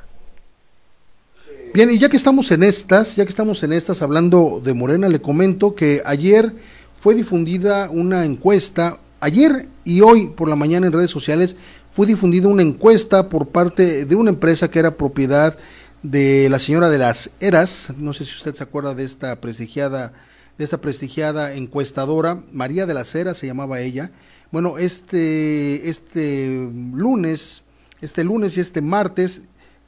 [1.75, 5.09] Bien, y ya que estamos en estas, ya que estamos en estas hablando de Morena,
[5.09, 6.55] le comento que ayer
[6.99, 11.57] fue difundida una encuesta, ayer y hoy por la mañana en redes sociales
[11.91, 15.57] fue difundida una encuesta por parte de una empresa que era propiedad
[16.03, 20.13] de la señora de las Eras, no sé si usted se acuerda de esta prestigiada
[20.59, 24.11] de esta prestigiada encuestadora, María de las Heras se llamaba ella.
[24.51, 27.63] Bueno, este este lunes,
[28.03, 29.41] este lunes y este martes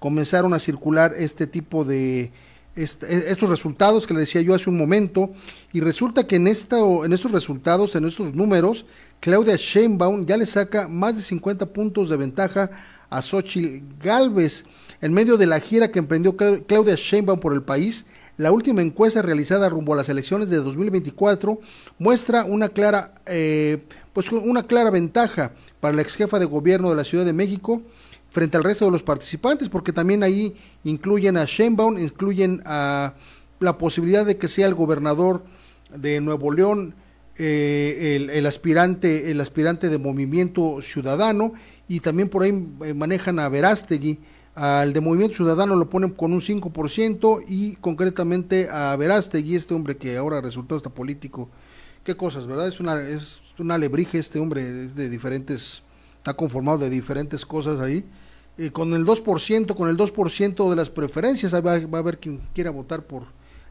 [0.04, 2.30] comenzaron a circular este tipo de
[2.76, 5.30] estos resultados que le decía yo hace un momento
[5.72, 8.84] y resulta que en esta en estos resultados en estos números
[9.20, 12.70] Claudia Sheinbaum ya le saca más de 50 puntos de ventaja
[13.08, 14.66] a Xochitl Galvez
[15.00, 18.04] en medio de la gira que emprendió Claudia Sheinbaum por el país
[18.36, 21.60] la última encuesta realizada rumbo a las elecciones de 2024
[21.98, 26.96] muestra una clara eh, pues una clara ventaja para la ex jefa de gobierno de
[26.96, 27.80] la Ciudad de México
[28.34, 33.14] frente al resto de los participantes, porque también ahí incluyen a Sheinbaum, incluyen a
[33.60, 35.44] la posibilidad de que sea el gobernador
[35.94, 36.96] de Nuevo León,
[37.38, 41.52] eh, el, aspirante, el aspirante de Movimiento Ciudadano
[41.86, 44.18] y también por ahí eh, manejan a Verástegui.
[44.56, 49.96] Al de Movimiento Ciudadano lo ponen con un 5% y concretamente a Verástegui, este hombre
[49.96, 51.48] que ahora resultó hasta político.
[52.02, 52.66] Qué cosas, ¿verdad?
[52.66, 55.84] Es una, es una alebrije este hombre, es de diferentes,
[56.16, 58.04] está conformado de diferentes cosas ahí.
[58.56, 62.70] Eh, con el 2%, con el 2% de las preferencias, va, a haber quien quiera
[62.70, 63.24] votar por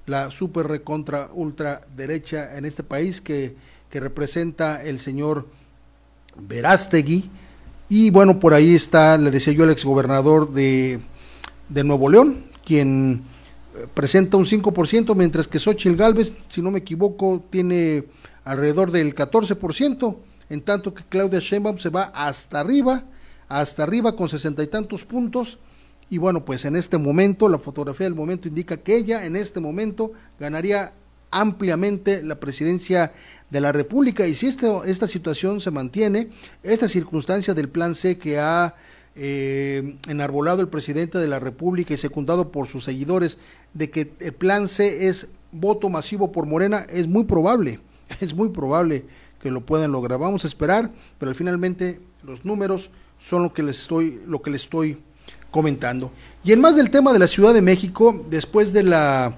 [0.06, 3.56] la super recontra ultra derecha en este país que,
[3.90, 5.48] que representa el señor
[6.36, 7.30] Verástegui.
[7.88, 11.00] Y bueno, por ahí está, le decía yo, el exgobernador de,
[11.70, 13.24] de Nuevo León, quien
[13.76, 18.04] eh, presenta un 5%, mientras que Xochitl Galvez, si no me equivoco, tiene
[18.44, 20.18] alrededor del 14%,
[20.50, 23.06] en tanto que Claudia Sheinbaum se va hasta arriba,
[23.62, 25.60] hasta arriba con sesenta y tantos puntos.
[26.10, 29.60] Y bueno, pues en este momento, la fotografía del momento indica que ella en este
[29.60, 30.94] momento ganaría
[31.30, 33.14] ampliamente la presidencia
[33.50, 34.26] de la República.
[34.26, 36.30] Y si este, esta situación se mantiene,
[36.64, 38.76] esta circunstancia del plan C que ha
[39.16, 43.38] eh, enarbolado el presidente de la República y secundado por sus seguidores,
[43.76, 47.80] de que el plan C es voto masivo por Morena, es muy probable,
[48.20, 49.06] es muy probable
[49.40, 50.20] que lo puedan lograr.
[50.20, 52.90] Vamos a esperar, pero finalmente los números
[53.24, 54.98] son lo que les estoy, lo que les estoy
[55.52, 56.12] comentando.
[56.44, 59.38] Y en más del tema de la Ciudad de México, después de la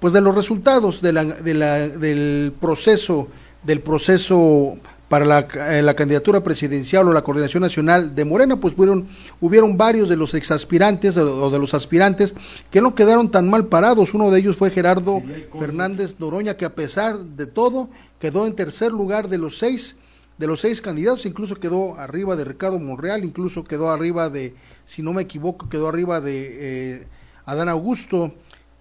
[0.00, 3.28] pues de los resultados de la, de la, del proceso
[3.62, 4.76] del proceso
[5.10, 9.08] para la, eh, la, candidatura presidencial o la coordinación nacional de Morena, pues hubieron,
[9.40, 12.34] hubieron varios de los exaspirantes o de los aspirantes
[12.70, 14.14] que no quedaron tan mal parados.
[14.14, 15.20] Uno de ellos fue Gerardo
[15.58, 19.96] Fernández Noroña, que a pesar de todo quedó en tercer lugar de los seis
[20.40, 24.54] de los seis candidatos, incluso quedó arriba de Ricardo Monreal, incluso quedó arriba de,
[24.86, 27.06] si no me equivoco, quedó arriba de eh,
[27.44, 28.32] Adán Augusto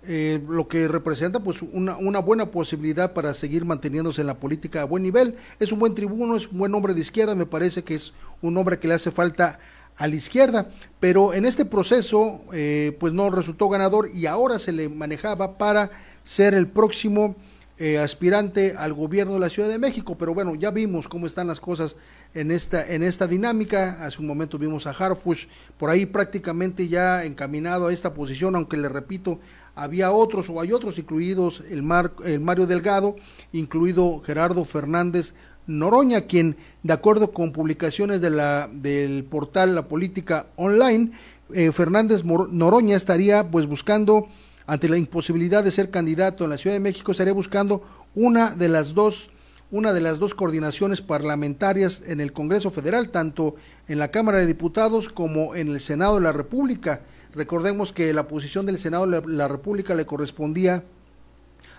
[0.03, 4.84] eh, lo que representa pues una, una, buena posibilidad para seguir manteniéndose en la política
[4.84, 5.36] a buen nivel.
[5.60, 8.55] Es un buen tribuno, es un buen hombre de izquierda, me parece que es un
[8.55, 9.60] hombre que le hace falta
[9.97, 10.70] a la izquierda,
[11.01, 15.91] pero en este proceso eh, pues no resultó ganador y ahora se le manejaba para
[16.24, 17.36] ser el próximo
[17.80, 21.47] eh, aspirante al gobierno de la Ciudad de México, pero bueno, ya vimos cómo están
[21.47, 21.95] las cosas
[22.34, 25.45] en esta, en esta dinámica, hace un momento vimos a Harfush
[25.77, 29.39] por ahí prácticamente ya encaminado a esta posición, aunque le repito,
[29.75, 33.15] había otros o hay otros, incluidos el, Mar, el Mario Delgado,
[33.53, 35.34] incluido Gerardo Fernández
[35.65, 41.11] Noroña, quien, de acuerdo con publicaciones de la, del portal La Política Online,
[41.53, 44.27] eh, Fernández Noroña estaría pues buscando,
[44.70, 47.82] ante la imposibilidad de ser candidato en la Ciudad de México, estaría buscando
[48.13, 49.32] una de las dos
[49.72, 53.55] una de las dos coordinaciones parlamentarias en el Congreso Federal, tanto
[53.88, 57.01] en la Cámara de Diputados como en el Senado de la República.
[57.34, 60.84] Recordemos que la posición del Senado de la República le correspondía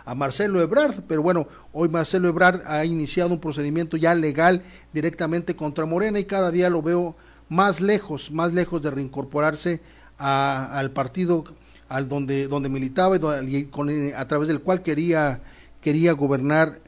[0.05, 4.63] a Marcelo Ebrard, pero bueno, hoy Marcelo Ebrard ha iniciado un procedimiento ya legal
[4.93, 7.17] directamente contra Morena y cada día lo veo
[7.49, 9.81] más lejos, más lejos de reincorporarse
[10.17, 11.45] al partido
[11.91, 15.41] al donde, donde militaba y, con, a través del cual quería,
[15.83, 16.79] quería gobernar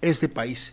[0.00, 0.72] este país.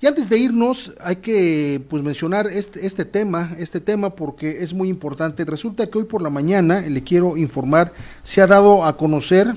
[0.00, 4.74] Y antes de irnos, hay que pues mencionar este, este tema, este tema porque es
[4.74, 5.44] muy importante.
[5.44, 7.92] Resulta que hoy por la mañana, le quiero informar,
[8.24, 9.54] se ha dado a conocer,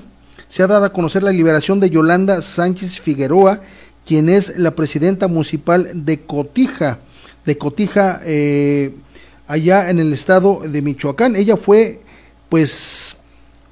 [0.48, 3.60] se ha dado a conocer la liberación de Yolanda Sánchez Figueroa,
[4.06, 7.00] quien es la presidenta municipal de Cotija,
[7.44, 8.94] de Cotija, eh,
[9.48, 11.34] allá en el estado de Michoacán.
[11.34, 12.00] Ella fue,
[12.48, 13.17] pues,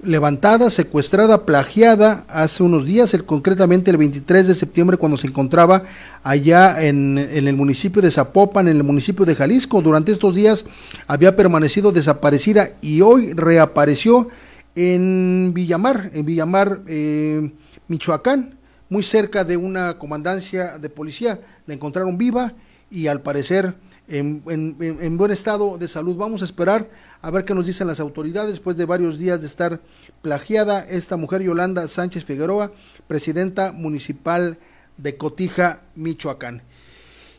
[0.06, 5.82] levantada, secuestrada, plagiada hace unos días, el, concretamente el 23 de septiembre, cuando se encontraba
[6.22, 9.82] allá en, en, el municipio de Zapopan, en el municipio de Jalisco.
[9.82, 10.64] Durante estos días
[11.06, 14.28] había permanecido desaparecida y hoy reapareció
[14.76, 17.50] en Villamar, en Villamar, eh,
[17.88, 21.40] Michoacán, muy cerca de una comandancia de policía.
[21.66, 22.52] La encontraron viva
[22.90, 23.74] y al parecer
[24.08, 26.16] en, en, buen estado de salud.
[26.16, 26.88] Vamos a esperar
[27.22, 29.80] a ver qué nos dicen las autoridades después de varios días de estar
[30.22, 32.72] plagiada esta mujer Yolanda Sánchez Figueroa,
[33.08, 34.58] presidenta municipal
[34.96, 36.62] de Cotija, Michoacán.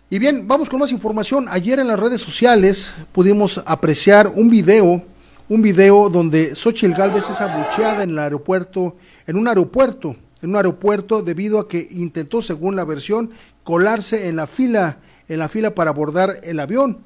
[0.09, 1.47] Y bien, vamos con más información.
[1.49, 5.03] Ayer en las redes sociales pudimos apreciar un video,
[5.49, 8.95] un video donde Xochitl Galvez es abucheada en el aeropuerto,
[9.25, 13.31] en un aeropuerto, en un aeropuerto debido a que intentó, según la versión,
[13.63, 16.99] colarse en la fila en la fila para abordar el avión.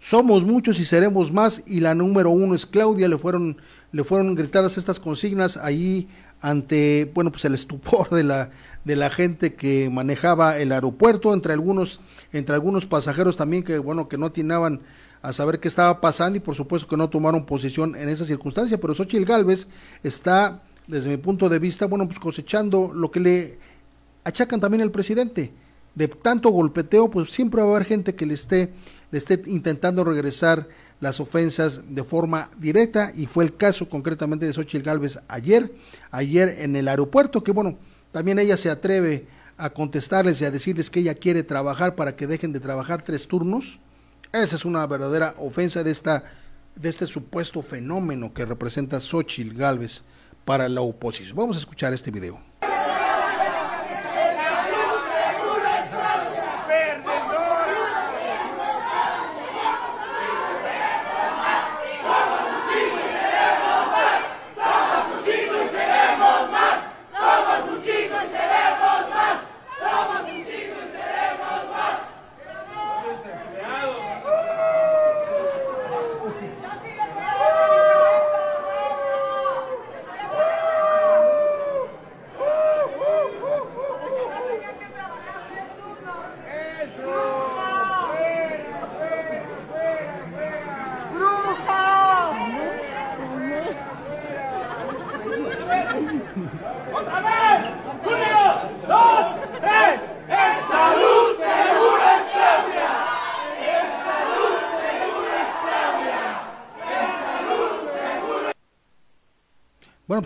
[0.00, 3.58] Somos muchos y seremos más y la número uno es Claudia, le fueron,
[3.92, 6.08] le fueron gritadas estas consignas ahí
[6.40, 8.50] ante, bueno, pues el estupor de la,
[8.84, 12.00] de la gente que manejaba el aeropuerto, entre algunos,
[12.32, 14.80] entre algunos pasajeros también que, bueno, que no atinaban
[15.20, 18.78] a saber qué estaba pasando y por supuesto que no tomaron posición en esa circunstancia,
[18.78, 19.66] pero Xochitl Galvez
[20.04, 23.58] está, desde mi punto de vista, bueno, pues cosechando lo que le
[24.24, 25.52] achacan también al presidente.
[25.98, 28.72] De tanto golpeteo, pues siempre va a haber gente que le esté,
[29.10, 30.68] le esté intentando regresar
[31.00, 35.74] las ofensas de forma directa y fue el caso concretamente de Xochitl Galvez ayer,
[36.12, 37.78] ayer en el aeropuerto, que bueno,
[38.12, 39.26] también ella se atreve
[39.56, 43.26] a contestarles y a decirles que ella quiere trabajar para que dejen de trabajar tres
[43.26, 43.80] turnos.
[44.32, 46.22] Esa es una verdadera ofensa de esta
[46.76, 50.02] de este supuesto fenómeno que representa Xochitl Galvez
[50.44, 51.36] para la oposición.
[51.36, 52.47] Vamos a escuchar este video.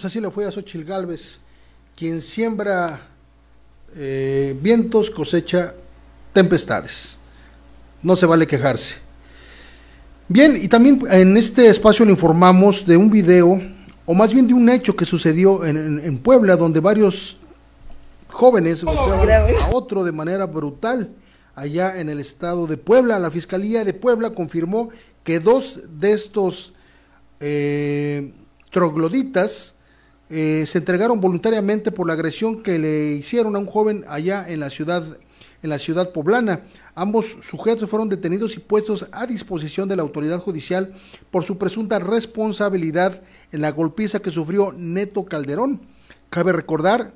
[0.02, 1.38] Pues así le fue a Xochitl Galvez,
[1.94, 3.02] quien siembra
[3.94, 5.76] eh, vientos, cosecha
[6.32, 7.18] tempestades.
[8.02, 8.96] No se vale quejarse.
[10.26, 13.62] Bien, y también en este espacio le informamos de un video,
[14.04, 17.36] o más bien de un hecho que sucedió en, en Puebla, donde varios
[18.26, 21.10] jóvenes golpeaban a otro de manera brutal
[21.54, 23.20] allá en el estado de Puebla.
[23.20, 24.88] La Fiscalía de Puebla confirmó
[25.22, 26.72] que dos de estos
[27.38, 28.32] eh,
[28.72, 29.71] trogloditas
[30.32, 34.60] eh, se entregaron voluntariamente por la agresión que le hicieron a un joven allá en
[34.60, 35.18] la ciudad
[35.62, 36.64] en la ciudad poblana.
[36.94, 40.94] Ambos sujetos fueron detenidos y puestos a disposición de la autoridad judicial
[41.30, 43.22] por su presunta responsabilidad
[43.52, 45.80] en la golpiza que sufrió Neto Calderón.
[46.30, 47.12] Cabe recordar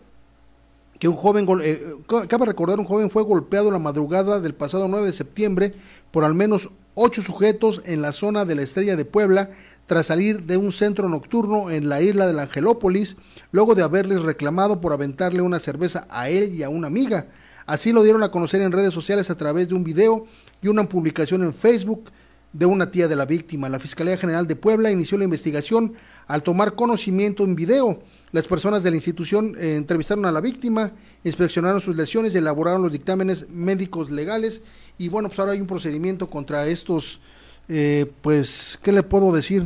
[0.98, 1.96] que un joven eh,
[2.28, 5.74] cabe recordar un joven fue golpeado la madrugada del pasado 9 de septiembre
[6.10, 9.50] por al menos ocho sujetos en la zona de la Estrella de Puebla
[9.86, 13.16] tras salir de un centro nocturno en la isla de la Angelópolis,
[13.52, 17.28] luego de haberles reclamado por aventarle una cerveza a él y a una amiga.
[17.66, 20.26] Así lo dieron a conocer en redes sociales a través de un video
[20.62, 22.10] y una publicación en Facebook
[22.52, 23.68] de una tía de la víctima.
[23.68, 25.94] La Fiscalía General de Puebla inició la investigación
[26.26, 28.00] al tomar conocimiento en video.
[28.32, 32.82] Las personas de la institución eh, entrevistaron a la víctima, inspeccionaron sus lesiones y elaboraron
[32.82, 34.62] los dictámenes médicos legales.
[34.96, 37.20] Y bueno, pues ahora hay un procedimiento contra estos
[37.68, 39.64] eh, pues, ¿qué le puedo decir?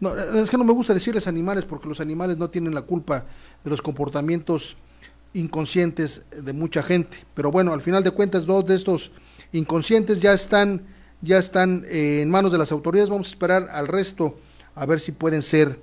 [0.00, 3.24] No, es que no me gusta decirles animales porque los animales no tienen la culpa
[3.64, 4.76] de los comportamientos
[5.32, 7.18] inconscientes de mucha gente.
[7.34, 9.10] Pero bueno, al final de cuentas, dos de estos
[9.52, 10.86] inconscientes ya están,
[11.22, 13.10] ya están eh, en manos de las autoridades.
[13.10, 14.38] Vamos a esperar al resto
[14.74, 15.78] a ver si pueden ser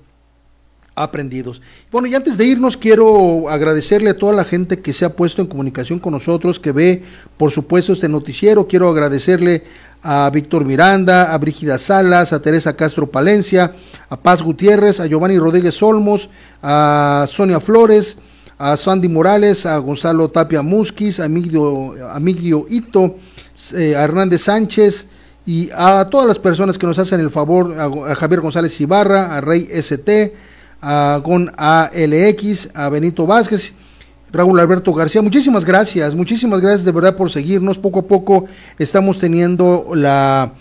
[0.95, 1.61] aprendidos.
[1.91, 5.41] Bueno, y antes de irnos, quiero agradecerle a toda la gente que se ha puesto
[5.41, 7.03] en comunicación con nosotros, que ve,
[7.37, 8.67] por supuesto, este noticiero.
[8.67, 9.63] Quiero agradecerle
[10.03, 13.73] a Víctor Miranda, a Brígida Salas, a Teresa Castro Palencia,
[14.09, 16.29] a Paz Gutiérrez, a Giovanni Rodríguez Olmos,
[16.61, 18.17] a Sonia Flores,
[18.57, 23.15] a Sandy Morales, a Gonzalo Tapia Musquiz, a Emilio, Ito,
[23.73, 25.07] eh, a Hernández Sánchez
[25.45, 29.41] y a todas las personas que nos hacen el favor, a, Javier González Ibarra, a
[29.41, 30.33] Rey ST,
[30.83, 31.89] a
[32.73, 33.73] a Benito Vázquez
[34.33, 35.21] Raúl Alberto García.
[35.21, 37.77] Muchísimas gracias, muchísimas gracias de verdad por seguirnos.
[37.77, 38.45] Poco a poco
[38.79, 40.53] estamos teniendo la,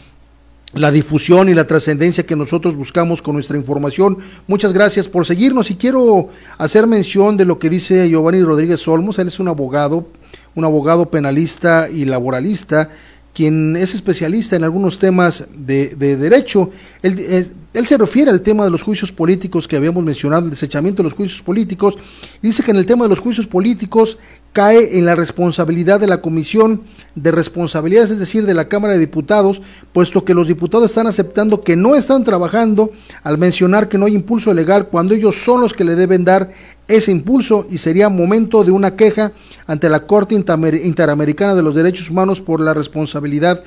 [0.75, 4.19] la difusión y la trascendencia que nosotros buscamos con nuestra información.
[4.47, 9.19] Muchas gracias por seguirnos y quiero hacer mención de lo que dice Giovanni Rodríguez Olmos.
[9.19, 10.07] Él es un abogado,
[10.55, 12.91] un abogado penalista y laboralista
[13.35, 16.71] quien es especialista en algunos temas de, derecho.
[17.03, 21.03] Él, él, se refiere al tema de los juicios políticos que habíamos mencionado, el desechamiento
[21.03, 21.97] de los juicios políticos,
[22.43, 24.19] dice que en el tema de los juicios políticos
[24.53, 26.83] cae en la responsabilidad de la Comisión
[27.15, 29.63] de Responsabilidades, es decir, de la Cámara de Diputados,
[29.93, 34.15] puesto que los diputados están aceptando que no están trabajando al mencionar que no hay
[34.15, 36.51] impulso legal cuando ellos son los que le deben dar
[36.89, 39.33] ese impulso y sería momento de una queja
[39.67, 43.63] ante la Corte Interamericana de los Derechos Humanos por la responsabilidad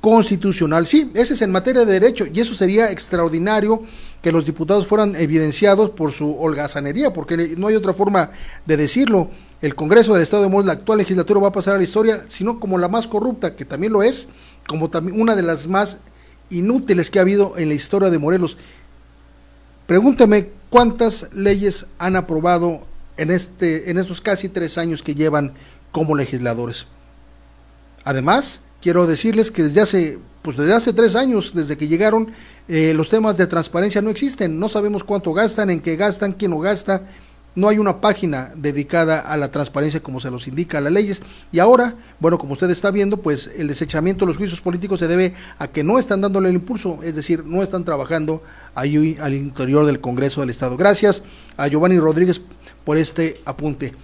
[0.00, 0.86] constitucional.
[0.86, 3.82] Sí, ese es en materia de derecho y eso sería extraordinario
[4.22, 8.30] que los diputados fueran evidenciados por su holgazanería, porque no hay otra forma
[8.66, 9.30] de decirlo.
[9.60, 12.24] El Congreso del Estado de Morelos, la actual legislatura, va a pasar a la historia,
[12.28, 14.28] sino como la más corrupta, que también lo es,
[14.66, 15.98] como también una de las más
[16.48, 18.56] inútiles que ha habido en la historia de Morelos.
[19.90, 22.82] Pregúntame cuántas leyes han aprobado
[23.16, 25.52] en, este, en estos casi tres años que llevan
[25.90, 26.86] como legisladores.
[28.04, 32.30] Además, quiero decirles que desde hace, pues desde hace tres años, desde que llegaron,
[32.68, 34.60] eh, los temas de transparencia no existen.
[34.60, 37.02] No sabemos cuánto gastan, en qué gastan, quién lo gasta.
[37.54, 41.22] No hay una página dedicada a la transparencia como se los indica las leyes.
[41.50, 45.08] Y ahora, bueno, como usted está viendo, pues el desechamiento de los juicios políticos se
[45.08, 48.42] debe a que no están dándole el impulso, es decir, no están trabajando
[48.74, 50.76] ahí al interior del Congreso del Estado.
[50.76, 51.22] Gracias
[51.56, 52.40] a Giovanni Rodríguez
[52.84, 53.94] por este apunte.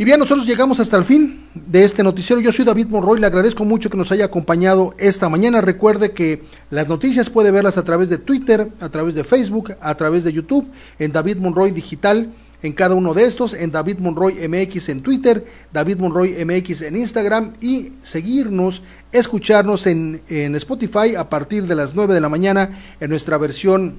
[0.00, 2.40] Y bien, nosotros llegamos hasta el fin de este noticiero.
[2.40, 5.60] Yo soy David Monroy, le agradezco mucho que nos haya acompañado esta mañana.
[5.60, 9.96] Recuerde que las noticias puede verlas a través de Twitter, a través de Facebook, a
[9.96, 10.70] través de YouTube,
[11.00, 12.32] en David Monroy Digital,
[12.62, 16.96] en cada uno de estos, en David Monroy MX en Twitter, David Monroy MX en
[16.96, 18.82] Instagram y seguirnos,
[19.12, 23.96] escucharnos en, en Spotify a partir de las 9 de la mañana en nuestra versión,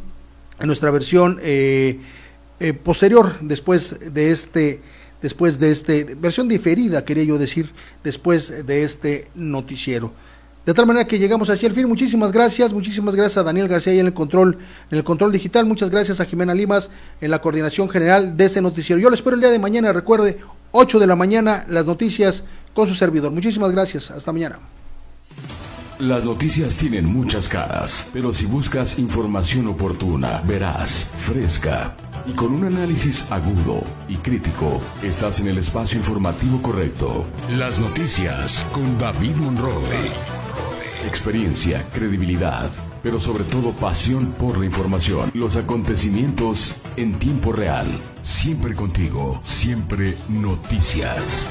[0.59, 1.99] en nuestra versión eh,
[2.59, 4.81] eh, posterior después de este
[5.21, 7.71] después de este, versión diferida, quería yo decir,
[8.03, 10.13] después de este noticiero.
[10.69, 11.87] De tal manera que llegamos hacia el fin.
[11.87, 14.55] Muchísimas gracias, muchísimas gracias a Daniel García en el control,
[14.91, 15.65] en el control digital.
[15.65, 16.91] Muchas gracias a Jimena Limas
[17.21, 19.01] en la coordinación general de este noticiero.
[19.01, 19.91] Yo lo espero el día de mañana.
[19.91, 20.37] Recuerde,
[20.71, 22.43] 8 de la mañana, las noticias
[22.75, 23.31] con su servidor.
[23.31, 24.11] Muchísimas gracias.
[24.11, 24.59] Hasta mañana.
[25.97, 31.95] Las noticias tienen muchas caras, pero si buscas información oportuna, verás, fresca
[32.27, 37.25] y con un análisis agudo y crítico, estás en el espacio informativo correcto.
[37.49, 40.38] Las noticias con David Monroe.
[41.05, 42.69] Experiencia, credibilidad,
[43.01, 45.31] pero sobre todo pasión por la información.
[45.33, 47.87] Los acontecimientos en tiempo real.
[48.21, 51.49] Siempre contigo, siempre noticias.